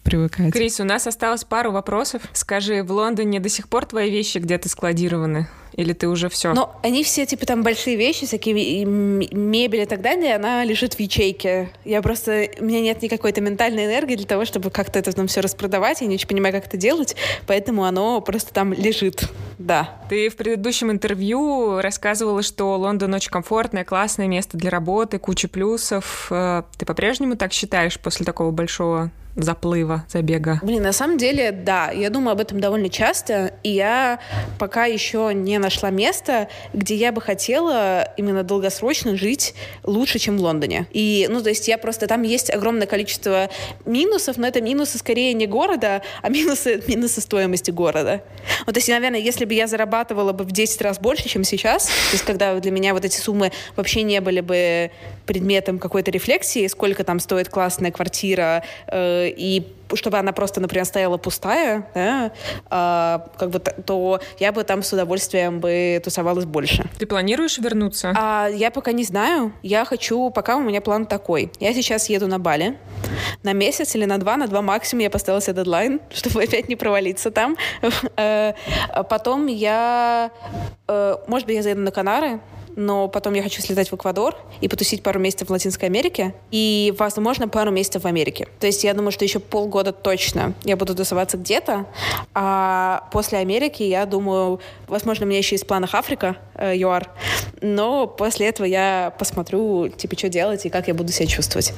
[0.05, 0.53] привыкать.
[0.53, 2.23] Крис, у нас осталось пару вопросов.
[2.33, 5.49] Скажи, в Лондоне до сих пор твои вещи где-то складированы?
[5.77, 6.55] Или ты уже все?
[6.55, 11.01] Но они все, типа, там большие вещи, всякие мебель и так далее, она лежит в
[11.01, 11.71] ячейке.
[11.85, 12.49] Я просто...
[12.61, 16.01] У меня нет никакой то ментальной энергии для того, чтобы как-то это там все распродавать.
[16.01, 17.17] Я не очень понимаю, как это делать.
[17.49, 19.29] Поэтому оно просто там лежит.
[19.59, 20.01] Да.
[20.09, 26.29] Ты в предыдущем интервью рассказывала, что Лондон очень комфортное, классное место для работы, куча плюсов.
[26.31, 30.61] Э, ты по-прежнему так считаешь после такого большого заплыва, забега?
[30.62, 31.91] Блин, на самом деле, да.
[31.91, 34.20] Я думаю об этом довольно часто, и я
[34.59, 40.41] пока еще не нашла место, где я бы хотела именно долгосрочно жить лучше, чем в
[40.41, 40.87] Лондоне.
[40.93, 42.07] И, ну, то есть я просто...
[42.07, 43.51] Там есть огромное количество
[43.85, 48.22] минусов, но это минусы скорее не города, а минусы, минусы стоимости города.
[48.66, 51.87] Вот, то есть, наверное, если бы я зарабатывала бы в 10 раз больше, чем сейчас,
[51.87, 54.91] то есть когда для меня вот эти суммы вообще не были бы
[55.26, 61.18] предметом какой-то рефлексии, сколько там стоит классная квартира, э, и чтобы она просто, например, стояла
[61.18, 62.33] пустая, да,
[62.68, 66.85] а, как бы, то я бы там с удовольствием бы тусовалась больше.
[66.99, 68.12] Ты планируешь вернуться?
[68.16, 69.53] А, я пока не знаю.
[69.62, 71.53] Я хочу, пока у меня план такой.
[71.61, 72.77] Я сейчас еду на Бали
[73.43, 76.77] на месяц или на два, на два максимум я поставила себе дедлайн, чтобы опять не
[76.77, 77.57] провалиться там.
[78.16, 78.55] Э,
[78.89, 80.31] а Потом я,
[80.89, 82.41] э, может быть, я заеду на Канары,
[82.77, 86.95] но потом я хочу слетать в Эквадор и потусить пару месяцев в Латинской Америке и,
[86.99, 88.49] возможно, пару месяцев в Америке.
[88.61, 91.87] То есть я думаю, что еще полгода точно я буду тусоваться где-то,
[92.35, 97.11] а после Америки я думаю, возможно, у меня еще есть в планах Африка, э, ЮАР,
[97.61, 101.72] но после этого я посмотрю, типа, что делать и как я буду себя чувствовать.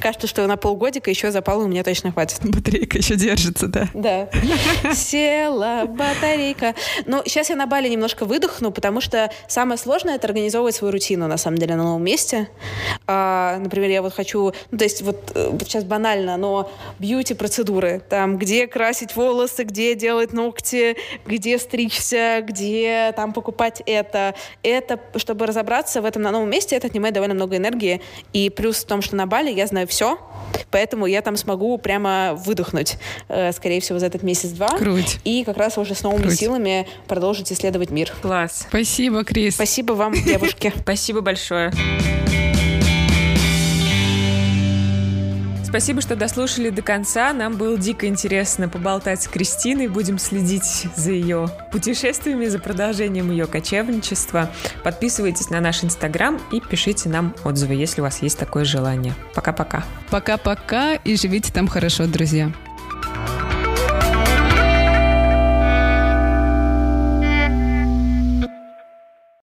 [0.00, 2.40] Кажется, что на полгодика еще запала у меня точно хватит.
[2.42, 3.88] Батарейка еще держится, да.
[3.94, 4.28] Да.
[4.94, 6.74] Села батарейка.
[7.06, 11.28] Ну, сейчас я на Бали немножко выдохну, потому что самое сложное— это организовывать свою рутину,
[11.28, 12.48] на самом деле, на новом месте.
[13.06, 14.52] А, например, я вот хочу...
[14.70, 18.02] Ну, то есть вот, э, сейчас банально, но бьюти-процедуры.
[18.08, 24.34] Там, где красить волосы, где делать ногти, где стричься, где там покупать это.
[24.62, 28.00] Это, чтобы разобраться в этом на новом месте, это отнимает довольно много энергии.
[28.32, 30.18] И плюс в том, что на Бали я знаю все,
[30.70, 32.96] поэтому я там смогу прямо выдохнуть,
[33.28, 34.76] э, скорее всего, за этот месяц-два.
[34.76, 35.18] Круть.
[35.24, 36.38] И как раз уже с новыми Круть.
[36.38, 38.12] силами продолжить исследовать мир.
[38.22, 38.66] Класс.
[38.68, 39.54] Спасибо, Крис.
[39.54, 40.72] Спасибо вам, девушки.
[40.80, 41.72] Спасибо большое.
[45.64, 47.32] Спасибо, что дослушали до конца.
[47.32, 49.88] Нам было дико интересно поболтать с Кристиной.
[49.88, 54.50] Будем следить за ее путешествиями, за продолжением ее кочевничества.
[54.84, 59.14] Подписывайтесь на наш инстаграм и пишите нам отзывы, если у вас есть такое желание.
[59.34, 59.82] Пока-пока.
[60.10, 62.52] Пока-пока и живите там хорошо, друзья.